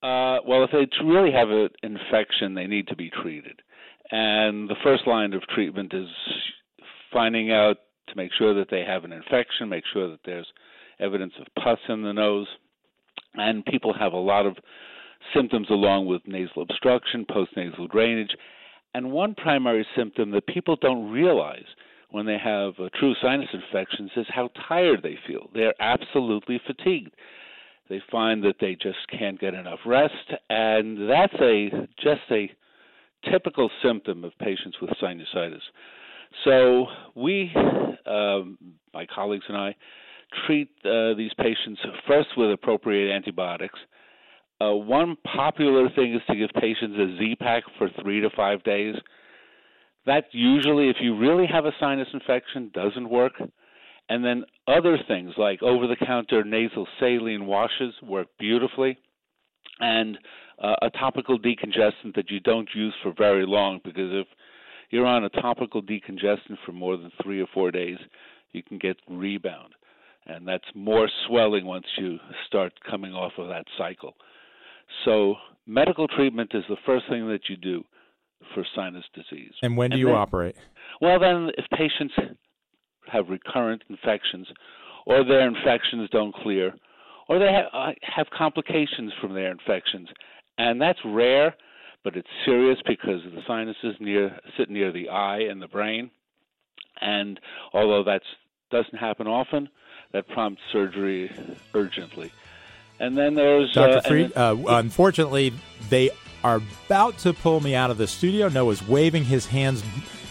Uh, 0.02 0.38
well, 0.46 0.64
if 0.64 0.70
they 0.70 0.86
really 1.04 1.32
have 1.32 1.50
an 1.50 1.68
infection, 1.82 2.54
they 2.54 2.66
need 2.66 2.88
to 2.88 2.96
be 2.96 3.10
treated. 3.10 3.60
And 4.10 4.68
the 4.68 4.76
first 4.84 5.06
line 5.06 5.32
of 5.32 5.42
treatment 5.54 5.92
is 5.92 6.06
finding 7.12 7.50
out 7.50 7.76
to 8.08 8.16
make 8.16 8.30
sure 8.38 8.54
that 8.54 8.68
they 8.70 8.84
have 8.86 9.04
an 9.04 9.12
infection, 9.12 9.68
make 9.68 9.84
sure 9.92 10.08
that 10.10 10.20
there's 10.24 10.46
evidence 11.00 11.32
of 11.40 11.46
pus 11.62 11.78
in 11.88 12.02
the 12.02 12.12
nose. 12.12 12.46
And 13.34 13.64
people 13.64 13.92
have 13.98 14.12
a 14.12 14.18
lot 14.18 14.46
of 14.46 14.56
symptoms 15.34 15.68
along 15.70 16.06
with 16.06 16.22
nasal 16.26 16.62
obstruction, 16.62 17.26
postnasal 17.28 17.90
drainage. 17.90 18.36
And 18.94 19.10
one 19.10 19.34
primary 19.34 19.86
symptom 19.96 20.30
that 20.30 20.46
people 20.46 20.76
don't 20.76 21.10
realize 21.10 21.66
when 22.10 22.26
they 22.26 22.38
have 22.38 22.74
a 22.78 22.90
true 22.90 23.14
sinus 23.20 23.48
infections 23.52 24.10
is 24.16 24.26
how 24.28 24.48
tired 24.68 25.02
they 25.02 25.18
feel. 25.26 25.50
They're 25.52 25.74
absolutely 25.80 26.60
fatigued. 26.66 27.12
They 27.88 28.02
find 28.10 28.42
that 28.44 28.56
they 28.60 28.74
just 28.74 28.98
can't 29.16 29.38
get 29.38 29.54
enough 29.54 29.78
rest, 29.86 30.14
and 30.50 31.08
that's 31.08 31.34
a 31.40 31.70
just 32.02 32.22
a 32.30 32.50
typical 33.30 33.70
symptom 33.82 34.24
of 34.24 34.32
patients 34.38 34.76
with 34.80 34.90
sinusitis. 35.02 35.60
So 36.44 36.86
we, 37.14 37.52
um, 38.06 38.58
my 38.92 39.06
colleagues 39.06 39.44
and 39.48 39.56
I, 39.56 39.74
treat 40.46 40.68
uh, 40.84 41.14
these 41.14 41.32
patients 41.38 41.80
first 42.06 42.28
with 42.36 42.50
appropriate 42.50 43.14
antibiotics. 43.14 43.78
Uh, 44.60 44.72
one 44.72 45.16
popular 45.36 45.88
thing 45.90 46.14
is 46.14 46.22
to 46.28 46.34
give 46.34 46.50
patients 46.60 46.96
a 46.98 47.18
Z-Pak 47.18 47.62
for 47.78 47.88
three 48.02 48.20
to 48.20 48.30
five 48.30 48.62
days. 48.64 48.94
That 50.06 50.24
usually, 50.32 50.88
if 50.88 50.96
you 51.00 51.16
really 51.16 51.46
have 51.46 51.66
a 51.66 51.72
sinus 51.78 52.08
infection, 52.12 52.70
doesn't 52.72 53.08
work. 53.08 53.32
And 54.08 54.24
then 54.24 54.44
other 54.68 54.98
things 55.08 55.32
like 55.36 55.62
over 55.62 55.86
the 55.86 55.96
counter 55.96 56.44
nasal 56.44 56.86
saline 57.00 57.46
washes 57.46 57.94
work 58.02 58.28
beautifully. 58.38 58.98
And 59.80 60.18
uh, 60.62 60.76
a 60.82 60.90
topical 60.90 61.38
decongestant 61.38 62.14
that 62.14 62.30
you 62.30 62.40
don't 62.40 62.68
use 62.74 62.94
for 63.02 63.12
very 63.16 63.44
long 63.46 63.80
because 63.84 64.10
if 64.12 64.26
you're 64.90 65.06
on 65.06 65.24
a 65.24 65.28
topical 65.28 65.82
decongestant 65.82 66.56
for 66.64 66.72
more 66.72 66.96
than 66.96 67.10
three 67.22 67.40
or 67.40 67.46
four 67.52 67.70
days, 67.70 67.98
you 68.52 68.62
can 68.62 68.78
get 68.78 68.96
rebound. 69.08 69.74
And 70.26 70.46
that's 70.46 70.64
more 70.74 71.08
swelling 71.26 71.66
once 71.66 71.86
you 71.98 72.18
start 72.46 72.72
coming 72.88 73.12
off 73.12 73.32
of 73.38 73.48
that 73.48 73.64
cycle. 73.78 74.14
So, 75.04 75.34
medical 75.66 76.08
treatment 76.08 76.52
is 76.54 76.64
the 76.68 76.76
first 76.86 77.04
thing 77.08 77.28
that 77.28 77.48
you 77.48 77.56
do 77.56 77.84
for 78.54 78.64
sinus 78.74 79.04
disease. 79.14 79.52
And 79.62 79.76
when 79.76 79.90
do 79.90 79.94
and 79.94 80.00
you 80.00 80.06
then, 80.06 80.14
operate? 80.14 80.56
Well, 81.00 81.18
then, 81.20 81.50
if 81.56 81.64
patients 81.70 82.14
have 83.08 83.28
recurrent 83.28 83.82
infections, 83.88 84.46
or 85.06 85.24
their 85.24 85.46
infections 85.46 86.08
don't 86.10 86.34
clear, 86.34 86.74
or 87.28 87.38
they 87.38 87.52
have, 87.52 87.66
uh, 87.72 87.92
have 88.02 88.26
complications 88.36 89.12
from 89.20 89.34
their 89.34 89.50
infections, 89.50 90.08
and 90.58 90.80
that's 90.80 90.98
rare, 91.04 91.54
but 92.04 92.16
it's 92.16 92.28
serious 92.44 92.78
because 92.86 93.22
the 93.24 93.42
sinuses 93.46 93.96
near 94.00 94.38
sit 94.56 94.70
near 94.70 94.92
the 94.92 95.08
eye 95.08 95.40
and 95.40 95.60
the 95.60 95.68
brain, 95.68 96.10
and 97.00 97.40
although 97.72 98.04
that 98.04 98.22
doesn't 98.70 98.98
happen 98.98 99.26
often, 99.26 99.68
that 100.12 100.28
prompts 100.28 100.62
surgery 100.72 101.30
urgently. 101.74 102.32
And 102.98 103.16
then 103.16 103.34
there's 103.34 103.72
Dr. 103.72 104.30
Uh, 104.34 104.54
uh, 104.54 104.56
unfortunately, 104.68 105.52
they 105.90 106.10
are 106.42 106.62
about 106.86 107.18
to 107.18 107.32
pull 107.32 107.60
me 107.60 107.74
out 107.74 107.90
of 107.90 107.98
the 107.98 108.06
studio. 108.06 108.48
Noah's 108.48 108.86
waving 108.86 109.24
his 109.24 109.46
hands 109.46 109.82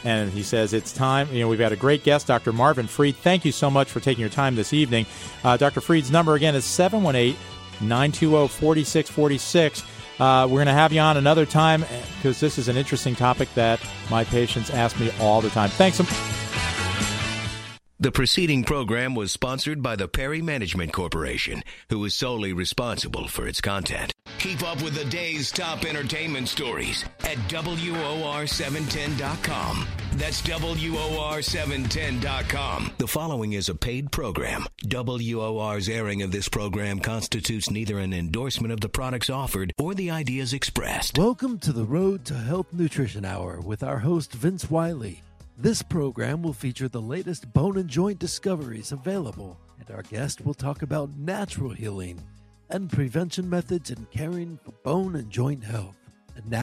and 0.06 0.32
he 0.32 0.44
says 0.44 0.72
it's 0.72 0.94
time. 0.94 1.28
You 1.34 1.42
know, 1.42 1.48
we've 1.48 1.60
got 1.60 1.72
a 1.72 1.76
great 1.76 2.04
guest, 2.04 2.28
Dr. 2.28 2.54
Marvin 2.54 2.88
Fried. 2.88 3.16
Thank 3.18 3.44
you 3.44 3.52
so 3.52 3.70
much 3.70 3.90
for 3.90 4.00
taking 4.00 4.22
your 4.22 4.30
time 4.30 4.56
this 4.56 4.72
evening. 4.72 5.06
Uh, 5.44 5.58
Dr. 5.58 5.82
Fried's 5.82 6.12
number 6.12 6.36
again 6.36 6.56
is 6.56 6.64
718 6.64 7.36
920 7.82 8.48
4646. 8.48 9.84
Uh, 10.18 10.48
we're 10.50 10.58
going 10.58 10.68
to 10.68 10.74
have 10.74 10.94
you 10.94 11.02
on 11.02 11.18
another 11.18 11.46
time 11.46 11.84
because 12.18 12.40
this 12.40 12.58
is 12.58 12.70
an 12.70 12.78
interesting 12.78 13.16
topic 13.16 13.54
that 13.56 13.82
my 14.10 14.24
patients 14.24 14.70
ask 14.70 14.98
me 15.00 15.12
all 15.20 15.42
the 15.42 15.50
time. 15.50 15.70
Thanks. 15.72 16.00
The 18.00 18.12
preceding 18.12 18.64
program 18.64 19.16
was 19.16 19.32
sponsored 19.32 19.82
by 19.82 19.96
the 19.96 20.08
Perry 20.08 20.42
Management 20.42 20.94
Corporation, 20.94 21.64
who 21.90 22.04
is 22.06 22.14
solely 22.14 22.54
responsible 22.54 23.28
for 23.28 23.48
its 23.48 23.62
content. 23.62 24.15
Keep 24.46 24.62
up 24.62 24.78
with 24.84 24.94
the 24.94 25.06
day's 25.06 25.50
top 25.50 25.86
entertainment 25.86 26.48
stories 26.48 27.04
at 27.22 27.38
WOR710.com. 27.50 29.88
That's 30.14 30.44
WOR710.com. 30.44 32.92
The 33.00 33.08
following 33.08 33.54
is 33.54 33.70
a 33.70 33.76
paid 33.76 34.12
program. 34.12 34.68
WOR's 34.88 35.90
airing 35.90 36.22
of 36.22 36.32
this 36.32 36.48
program 36.48 37.00
constitutes 37.00 37.72
neither 37.72 37.98
an 37.98 38.14
endorsement 38.14 38.72
of 38.72 38.82
the 38.82 38.90
products 38.90 39.32
offered 39.32 39.74
or 39.80 39.96
the 39.96 40.12
ideas 40.12 40.54
expressed. 40.54 41.18
Welcome 41.18 41.58
to 41.58 41.74
the 41.74 41.86
Road 41.86 42.24
to 42.26 42.36
Health 42.36 42.72
Nutrition 42.72 43.26
Hour 43.26 43.60
with 43.62 43.82
our 43.82 43.98
host, 43.98 44.32
Vince 44.32 44.70
Wiley. 44.70 45.24
This 45.58 45.82
program 45.82 46.44
will 46.44 46.54
feature 46.54 46.88
the 46.88 47.02
latest 47.02 47.52
bone 47.52 47.80
and 47.80 47.90
joint 47.90 48.20
discoveries 48.20 48.92
available, 48.92 49.58
and 49.80 49.90
our 49.90 50.04
guest 50.04 50.46
will 50.46 50.54
talk 50.54 50.84
about 50.84 51.18
natural 51.18 51.72
healing 51.72 52.22
and 52.70 52.92
prevention 52.92 53.50
methods 53.50 53.92
in 53.92 54.08
caring 54.12 54.58
for 54.64 54.72
bone 54.84 55.16
and 55.16 55.30
joint 55.30 55.64
health. 55.64 56.05